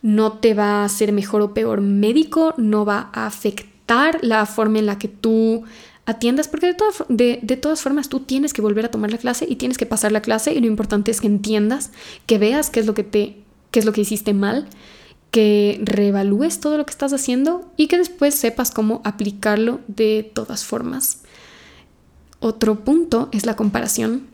no 0.03 0.33
te 0.35 0.55
va 0.55 0.83
a 0.83 0.85
hacer 0.85 1.13
mejor 1.13 1.43
o 1.43 1.55
peor 1.55 1.81
médico, 1.81 2.55
no 2.57 2.85
va 2.85 3.11
a 3.13 3.27
afectar 3.27 4.19
la 4.23 4.47
forma 4.47 4.79
en 4.79 4.87
la 4.87 4.99
que 4.99 5.09
tú 5.09 5.65
atiendas, 6.07 6.49
porque 6.49 6.75
de, 7.09 7.39
de, 7.43 7.57
todas 7.57 7.83
formas 7.83 8.09
tú 8.09 8.21
tienes 8.21 8.53
que 8.53 8.63
volver 8.63 8.87
a 8.87 8.91
tomar 8.91 9.11
la 9.11 9.19
clase 9.19 9.47
y 9.49 9.57
tienes 9.57 9.77
que 9.77 9.87
pasar 9.87 10.11
la 10.11 10.23
clase 10.23 10.55
y 10.55 10.61
lo 10.61 10.67
importante 10.67 11.11
es 11.11 11.21
que 11.21 11.27
entiendas, 11.27 11.91
que 12.27 12.39
veas 12.39 12.71
qué 12.71 12.81
es 12.81 12.87
lo 12.87 12.95
que 12.95 13.05
te, 13.05 13.37
qué 13.71 13.81
es 13.81 13.85
lo 13.85 13.93
que 13.93 14.01
hiciste 14.01 14.33
mal, 14.33 14.69
que 15.31 15.79
reevalúes 15.83 16.61
todo 16.61 16.79
lo 16.79 16.87
que 16.87 16.93
estás 16.93 17.13
haciendo 17.13 17.71
y 17.77 17.89
que 17.89 17.99
después 17.99 18.35
sepas 18.35 18.71
cómo 18.71 19.03
aplicarlo 19.05 19.81
de 19.87 20.31
todas 20.35 20.65
formas. 20.65 21.18
Otro 22.41 22.85
punto 22.85 23.29
es 23.33 23.47
la 23.47 23.57
comparación. 23.57 24.27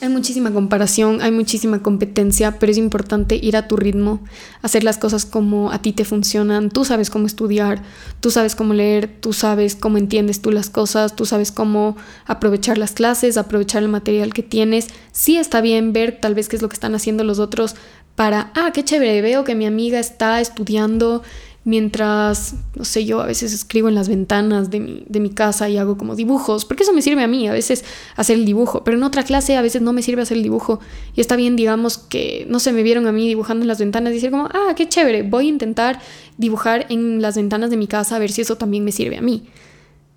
Hay 0.00 0.08
muchísima 0.08 0.50
comparación, 0.50 1.22
hay 1.22 1.30
muchísima 1.30 1.82
competencia, 1.82 2.58
pero 2.58 2.72
es 2.72 2.78
importante 2.78 3.36
ir 3.36 3.56
a 3.56 3.68
tu 3.68 3.76
ritmo, 3.76 4.20
hacer 4.60 4.84
las 4.84 4.98
cosas 4.98 5.24
como 5.24 5.70
a 5.70 5.80
ti 5.80 5.92
te 5.92 6.04
funcionan. 6.04 6.68
Tú 6.68 6.84
sabes 6.84 7.10
cómo 7.10 7.26
estudiar, 7.26 7.82
tú 8.20 8.30
sabes 8.30 8.54
cómo 8.54 8.74
leer, 8.74 9.08
tú 9.20 9.32
sabes 9.32 9.76
cómo 9.76 9.96
entiendes 9.96 10.42
tú 10.42 10.50
las 10.50 10.68
cosas, 10.68 11.14
tú 11.14 11.26
sabes 11.26 11.52
cómo 11.52 11.96
aprovechar 12.26 12.76
las 12.76 12.92
clases, 12.92 13.36
aprovechar 13.36 13.82
el 13.82 13.88
material 13.88 14.34
que 14.34 14.42
tienes. 14.42 14.88
Sí 15.12 15.36
está 15.36 15.60
bien 15.60 15.92
ver 15.92 16.18
tal 16.20 16.34
vez 16.34 16.48
qué 16.48 16.56
es 16.56 16.62
lo 16.62 16.68
que 16.68 16.74
están 16.74 16.94
haciendo 16.94 17.22
los 17.22 17.38
otros 17.38 17.76
para, 18.14 18.52
ah, 18.54 18.72
qué 18.72 18.84
chévere, 18.84 19.22
veo 19.22 19.44
que 19.44 19.54
mi 19.54 19.66
amiga 19.66 19.98
está 19.98 20.40
estudiando 20.40 21.22
mientras, 21.64 22.56
no 22.76 22.84
sé, 22.84 23.06
yo 23.06 23.20
a 23.20 23.26
veces 23.26 23.52
escribo 23.52 23.88
en 23.88 23.94
las 23.94 24.08
ventanas 24.08 24.70
de 24.70 24.80
mi, 24.80 25.04
de 25.08 25.20
mi, 25.20 25.30
casa 25.30 25.68
y 25.68 25.78
hago 25.78 25.96
como 25.96 26.14
dibujos, 26.14 26.64
porque 26.64 26.82
eso 26.82 26.92
me 26.92 27.00
sirve 27.00 27.22
a 27.22 27.26
mí, 27.26 27.48
a 27.48 27.52
veces 27.52 27.84
hacer 28.16 28.36
el 28.36 28.44
dibujo, 28.44 28.84
pero 28.84 28.96
en 28.96 29.02
otra 29.02 29.24
clase 29.24 29.56
a 29.56 29.62
veces 29.62 29.80
no 29.80 29.92
me 29.92 30.02
sirve 30.02 30.22
hacer 30.22 30.36
el 30.36 30.42
dibujo 30.42 30.80
y 31.16 31.20
está 31.20 31.36
bien, 31.36 31.56
digamos, 31.56 31.96
que 31.96 32.46
no 32.50 32.60
se 32.60 32.72
me 32.72 32.82
vieron 32.82 33.06
a 33.06 33.12
mí 33.12 33.26
dibujando 33.26 33.62
en 33.62 33.68
las 33.68 33.78
ventanas 33.78 34.12
y 34.12 34.16
decir 34.16 34.30
como, 34.30 34.48
ah, 34.52 34.74
qué 34.76 34.88
chévere, 34.88 35.22
voy 35.22 35.46
a 35.46 35.48
intentar 35.48 36.00
dibujar 36.36 36.86
en 36.90 37.22
las 37.22 37.36
ventanas 37.36 37.70
de 37.70 37.78
mi 37.78 37.86
casa 37.86 38.16
a 38.16 38.18
ver 38.18 38.30
si 38.30 38.42
eso 38.42 38.56
también 38.56 38.84
me 38.84 38.92
sirve 38.92 39.16
a 39.16 39.22
mí. 39.22 39.44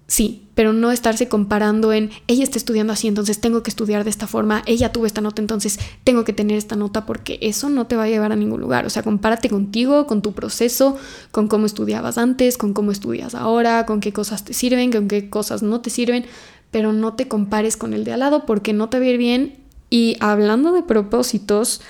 Sí, 0.07 0.47
pero 0.55 0.71
no 0.71 0.93
estarse 0.93 1.27
comparando 1.27 1.91
en 1.91 2.11
ella 2.27 2.43
está 2.43 2.57
estudiando 2.57 2.93
así, 2.93 3.09
entonces 3.09 3.41
tengo 3.41 3.61
que 3.61 3.69
estudiar 3.69 4.05
de 4.05 4.09
esta 4.09 4.25
forma, 4.25 4.63
ella 4.65 4.93
tuvo 4.93 5.05
esta 5.05 5.19
nota, 5.19 5.41
entonces 5.41 5.79
tengo 6.05 6.23
que 6.23 6.31
tener 6.31 6.57
esta 6.57 6.77
nota 6.77 7.05
porque 7.05 7.37
eso 7.41 7.69
no 7.69 7.87
te 7.87 7.97
va 7.97 8.03
a 8.03 8.07
llevar 8.07 8.31
a 8.31 8.37
ningún 8.37 8.61
lugar. 8.61 8.85
O 8.85 8.89
sea, 8.89 9.03
compárate 9.03 9.49
contigo, 9.49 10.07
con 10.07 10.21
tu 10.21 10.31
proceso, 10.31 10.95
con 11.31 11.49
cómo 11.49 11.65
estudiabas 11.65 12.17
antes, 12.17 12.57
con 12.57 12.73
cómo 12.73 12.93
estudias 12.93 13.35
ahora, 13.35 13.85
con 13.85 13.99
qué 13.99 14.13
cosas 14.13 14.45
te 14.45 14.53
sirven, 14.53 14.93
con 14.93 15.09
qué 15.09 15.29
cosas 15.29 15.61
no 15.61 15.81
te 15.81 15.89
sirven, 15.89 16.25
pero 16.71 16.93
no 16.93 17.13
te 17.15 17.27
compares 17.27 17.75
con 17.75 17.93
el 17.93 18.05
de 18.05 18.13
al 18.13 18.21
lado 18.21 18.45
porque 18.45 18.71
no 18.71 18.87
te 18.89 18.99
va 18.99 19.05
a 19.05 19.09
ir 19.09 19.17
bien. 19.17 19.57
Y 19.89 20.15
hablando 20.21 20.71
de 20.71 20.83
propósitos 20.83 21.81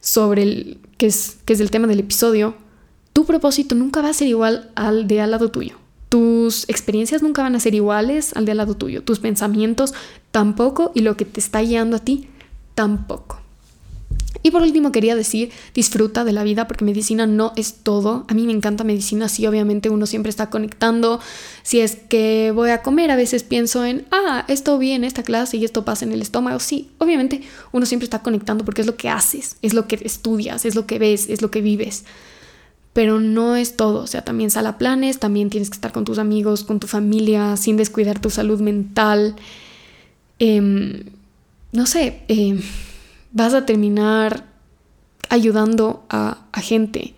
sobre 0.00 0.44
el 0.44 0.78
que 0.96 1.06
es, 1.06 1.38
que 1.44 1.54
es 1.54 1.60
el 1.60 1.72
tema 1.72 1.88
del 1.88 2.00
episodio, 2.00 2.54
tu 3.12 3.24
propósito 3.24 3.74
nunca 3.74 4.00
va 4.00 4.10
a 4.10 4.14
ser 4.14 4.28
igual 4.28 4.70
al 4.76 5.08
de 5.08 5.20
al 5.20 5.32
lado 5.32 5.50
tuyo. 5.50 5.83
Tus 6.14 6.68
experiencias 6.68 7.24
nunca 7.24 7.42
van 7.42 7.56
a 7.56 7.58
ser 7.58 7.74
iguales 7.74 8.36
al 8.36 8.44
de 8.44 8.52
al 8.52 8.58
lado 8.58 8.76
tuyo, 8.76 9.02
tus 9.02 9.18
pensamientos 9.18 9.94
tampoco 10.30 10.92
y 10.94 11.00
lo 11.00 11.16
que 11.16 11.24
te 11.24 11.40
está 11.40 11.60
guiando 11.60 11.96
a 11.96 11.98
ti 11.98 12.28
tampoco. 12.76 13.40
Y 14.44 14.52
por 14.52 14.62
último 14.62 14.92
quería 14.92 15.16
decir, 15.16 15.50
disfruta 15.74 16.22
de 16.22 16.30
la 16.30 16.44
vida 16.44 16.68
porque 16.68 16.84
medicina 16.84 17.26
no 17.26 17.52
es 17.56 17.78
todo. 17.82 18.26
A 18.28 18.34
mí 18.34 18.46
me 18.46 18.52
encanta 18.52 18.84
medicina, 18.84 19.28
sí, 19.28 19.44
obviamente 19.48 19.90
uno 19.90 20.06
siempre 20.06 20.30
está 20.30 20.50
conectando. 20.50 21.18
Si 21.64 21.80
es 21.80 21.96
que 21.96 22.52
voy 22.54 22.70
a 22.70 22.80
comer, 22.82 23.10
a 23.10 23.16
veces 23.16 23.42
pienso 23.42 23.84
en, 23.84 24.06
ah, 24.12 24.44
esto 24.46 24.78
vi 24.78 24.92
en 24.92 25.02
esta 25.02 25.24
clase 25.24 25.56
y 25.56 25.64
esto 25.64 25.84
pasa 25.84 26.04
en 26.04 26.12
el 26.12 26.22
estómago. 26.22 26.60
Sí, 26.60 26.90
obviamente 26.98 27.42
uno 27.72 27.86
siempre 27.86 28.04
está 28.04 28.22
conectando 28.22 28.64
porque 28.64 28.82
es 28.82 28.86
lo 28.86 28.96
que 28.96 29.08
haces, 29.08 29.56
es 29.62 29.74
lo 29.74 29.88
que 29.88 29.98
estudias, 30.04 30.64
es 30.64 30.76
lo 30.76 30.86
que 30.86 31.00
ves, 31.00 31.28
es 31.28 31.42
lo 31.42 31.50
que 31.50 31.60
vives 31.60 32.04
pero 32.94 33.18
no 33.18 33.56
es 33.56 33.76
todo, 33.76 34.02
o 34.02 34.06
sea, 34.06 34.22
también 34.22 34.50
sal 34.50 34.66
a 34.66 34.78
planes, 34.78 35.18
también 35.18 35.50
tienes 35.50 35.68
que 35.68 35.74
estar 35.74 35.92
con 35.92 36.04
tus 36.04 36.18
amigos, 36.18 36.62
con 36.62 36.78
tu 36.78 36.86
familia, 36.86 37.56
sin 37.56 37.76
descuidar 37.76 38.20
tu 38.20 38.30
salud 38.30 38.60
mental. 38.60 39.34
Em, 40.38 41.02
no 41.72 41.86
sé, 41.86 42.22
em, 42.28 42.60
vas 43.32 43.52
a 43.52 43.66
terminar 43.66 44.46
ayudando 45.28 46.04
a, 46.08 46.46
a, 46.52 46.60
gente, 46.60 47.14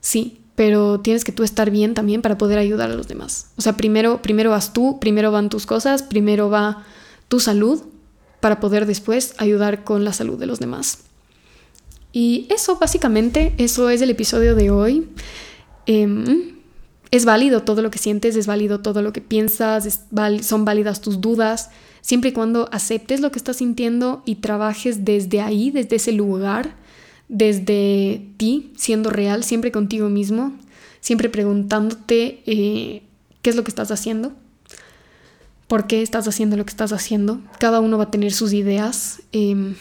sí, 0.00 0.38
pero 0.54 1.00
tienes 1.00 1.24
que 1.24 1.32
tú 1.32 1.44
estar 1.44 1.70
bien 1.70 1.94
también 1.94 2.20
para 2.20 2.36
poder 2.36 2.58
ayudar 2.58 2.90
a 2.90 2.94
los 2.94 3.08
demás. 3.08 3.52
O 3.56 3.62
sea, 3.62 3.74
primero, 3.74 4.20
primero 4.20 4.50
vas 4.50 4.74
tú, 4.74 5.00
primero 5.00 5.32
van 5.32 5.48
tus 5.48 5.64
cosas, 5.64 6.02
primero 6.02 6.50
va 6.50 6.84
tu 7.28 7.40
salud 7.40 7.82
para 8.40 8.60
poder 8.60 8.84
después 8.84 9.34
ayudar 9.38 9.82
con 9.82 10.04
la 10.04 10.12
salud 10.12 10.38
de 10.38 10.44
los 10.44 10.60
demás. 10.60 11.05
Y 12.16 12.46
eso 12.48 12.78
básicamente, 12.78 13.52
eso 13.58 13.90
es 13.90 14.00
el 14.00 14.08
episodio 14.08 14.54
de 14.54 14.70
hoy. 14.70 15.06
Em, 15.84 16.52
es 17.10 17.26
válido 17.26 17.62
todo 17.62 17.82
lo 17.82 17.90
que 17.90 17.98
sientes, 17.98 18.36
es 18.36 18.46
válido 18.46 18.80
todo 18.80 19.02
lo 19.02 19.12
que 19.12 19.20
piensas, 19.20 20.06
son 20.40 20.64
válidas 20.64 21.02
tus 21.02 21.20
dudas, 21.20 21.68
siempre 22.00 22.30
y 22.30 22.32
cuando 22.32 22.70
aceptes 22.72 23.20
lo 23.20 23.30
que 23.30 23.38
estás 23.38 23.58
sintiendo 23.58 24.22
y 24.24 24.36
trabajes 24.36 25.04
desde 25.04 25.42
ahí, 25.42 25.70
desde 25.70 25.96
ese 25.96 26.12
lugar, 26.12 26.74
desde 27.28 28.26
ti, 28.38 28.72
siendo 28.78 29.10
real, 29.10 29.44
siempre 29.44 29.70
contigo 29.70 30.08
mismo, 30.08 30.54
siempre 31.00 31.28
preguntándote 31.28 32.40
eh, 32.46 33.02
qué 33.42 33.50
es 33.50 33.56
lo 33.56 33.62
que 33.62 33.70
estás 33.70 33.90
haciendo, 33.90 34.32
por 35.68 35.86
qué 35.86 36.00
estás 36.00 36.26
haciendo 36.26 36.56
lo 36.56 36.64
que 36.64 36.70
estás 36.70 36.94
haciendo. 36.94 37.42
Cada 37.58 37.80
uno 37.80 37.98
va 37.98 38.04
a 38.04 38.10
tener 38.10 38.32
sus 38.32 38.54
ideas. 38.54 39.20
Em, 39.32 39.74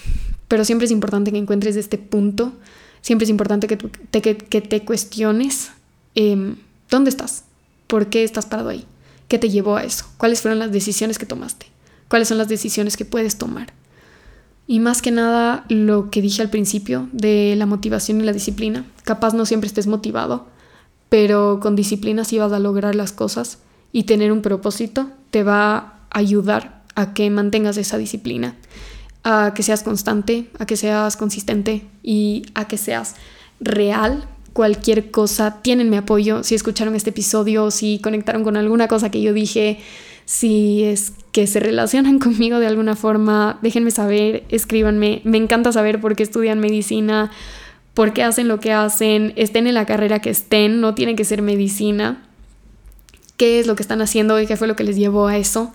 pero 0.47 0.65
siempre 0.65 0.86
es 0.86 0.91
importante 0.91 1.31
que 1.31 1.38
encuentres 1.38 1.75
este 1.75 1.97
punto, 1.97 2.53
siempre 3.01 3.23
es 3.23 3.29
importante 3.29 3.67
que, 3.67 3.77
te, 3.77 4.21
que, 4.21 4.62
te 4.62 4.86
cuestiones 4.86 5.71
em, 6.15 6.55
dónde 6.89 7.10
estás, 7.10 7.43
por 7.88 8.08
qué 8.08 8.23
estás 8.23 8.45
parado 8.45 8.69
ahí, 8.69 8.86
qué 9.27 9.39
te 9.39 9.49
llevó 9.49 9.75
a 9.75 9.84
eso, 9.84 10.05
cuáles 10.17 10.41
fueron 10.41 10.60
las 10.60 10.71
decisiones 10.71 11.17
que 11.17 11.25
tomaste, 11.25 11.67
cuáles 12.08 12.27
son 12.27 12.38
las 12.38 12.47
decisiones 12.47 12.97
que 12.97 13.05
puedes 13.05 13.38
tomar. 13.38 13.73
Y 14.67 14.79
más 14.79 15.03
que 15.03 15.12
nada 15.12 15.65
lo 15.69 16.10
que 16.10 16.21
dije 16.21 16.41
al 16.41 16.49
principio 16.49 17.08
de 17.12 17.53
la 17.55 17.67
motivación 17.67 18.19
y 18.19 18.23
la 18.23 18.34
disciplina. 18.34 18.84
Capaz 19.03 19.36
no 19.36 19.45
siempre 19.45 19.67
estés 19.67 19.86
motivado, 19.86 20.47
pero 21.10 21.60
con 21.62 21.75
disciplina 21.75 22.23
sí 22.23 22.39
vas 22.39 22.51
a 22.51 22.58
lograr 22.58 22.95
las 22.95 23.12
cosas 23.12 23.60
y 23.91 24.03
tener 24.03 24.31
un 24.31 24.41
propósito 24.41 25.08
te 25.29 25.43
va 25.43 25.75
a 25.77 25.99
ayudar 26.10 26.84
a 26.95 27.13
que 27.13 27.29
mantengas 27.29 27.77
esa 27.77 27.99
disciplina 27.99 28.55
a 29.25 29.53
que 29.55 29.63
seas 29.63 29.81
constante, 29.81 30.45
a 30.59 30.67
que 30.67 30.77
seas 30.77 31.17
consistente 31.17 31.83
y 32.03 32.45
a 32.53 32.67
que 32.67 32.77
seas 32.77 33.15
real. 33.59 34.23
Cualquier 34.53 35.09
cosa, 35.09 35.61
tienen 35.63 35.89
mi 35.89 35.97
apoyo. 35.97 36.43
Si 36.43 36.53
escucharon 36.53 36.95
este 36.95 37.09
episodio, 37.09 37.71
si 37.71 37.99
conectaron 37.99 38.43
con 38.43 38.55
alguna 38.55 38.88
cosa 38.88 39.09
que 39.09 39.21
yo 39.21 39.33
dije, 39.33 39.79
si 40.25 40.83
es 40.83 41.11
que 41.31 41.47
se 41.47 41.59
relacionan 41.59 42.19
conmigo 42.19 42.59
de 42.59 42.67
alguna 42.67 42.95
forma, 42.95 43.57
déjenme 43.63 43.89
saber, 43.89 44.43
escríbanme. 44.49 45.21
Me 45.23 45.38
encanta 45.38 45.71
saber 45.71 45.99
por 45.99 46.15
qué 46.15 46.21
estudian 46.21 46.59
medicina, 46.59 47.31
por 47.95 48.13
qué 48.13 48.21
hacen 48.21 48.47
lo 48.47 48.59
que 48.59 48.73
hacen, 48.73 49.33
estén 49.38 49.65
en 49.65 49.73
la 49.73 49.88
carrera 49.88 50.19
que 50.19 50.29
estén, 50.29 50.81
no 50.81 50.93
tiene 50.93 51.15
que 51.15 51.25
ser 51.25 51.41
medicina. 51.41 52.23
¿Qué 53.38 53.59
es 53.59 53.65
lo 53.65 53.75
que 53.75 53.81
están 53.81 54.01
haciendo 54.01 54.39
y 54.39 54.45
qué 54.45 54.55
fue 54.55 54.67
lo 54.67 54.75
que 54.75 54.83
les 54.83 54.97
llevó 54.97 55.27
a 55.27 55.35
eso? 55.35 55.73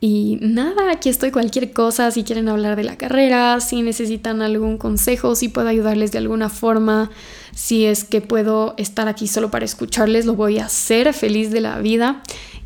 Y 0.00 0.38
nada, 0.42 0.90
aquí 0.92 1.08
estoy 1.08 1.30
cualquier 1.30 1.72
cosa, 1.72 2.10
si 2.10 2.22
quieren 2.22 2.48
hablar 2.48 2.76
de 2.76 2.84
la 2.84 2.96
carrera, 2.96 3.60
si 3.60 3.80
necesitan 3.80 4.42
algún 4.42 4.76
consejo, 4.76 5.34
si 5.34 5.48
puedo 5.48 5.68
ayudarles 5.68 6.12
de 6.12 6.18
alguna 6.18 6.50
forma, 6.50 7.10
si 7.54 7.86
es 7.86 8.04
que 8.04 8.20
puedo 8.20 8.74
estar 8.76 9.08
aquí 9.08 9.26
solo 9.26 9.50
para 9.50 9.64
escucharles, 9.64 10.26
lo 10.26 10.34
voy 10.34 10.58
a 10.58 10.66
hacer 10.66 11.14
feliz 11.14 11.50
de 11.50 11.62
la 11.62 11.78
vida. 11.78 12.22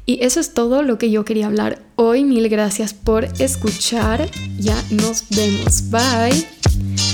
Y 0.07 0.25
eso 0.25 0.41
es 0.41 0.55
todo 0.55 0.83
lo 0.83 0.99
que 0.99 1.13
yo 1.13 1.25
quería 1.25 1.47
hablar 1.47 1.83
hoy. 1.95 2.25
Mil 2.25 2.49
gracias 2.49 2.95
por 2.95 3.27
escuchar. 3.39 4.29
Ya 4.59 4.77
nos 4.91 5.29
vemos. 5.31 5.89
Bye. 5.91 7.10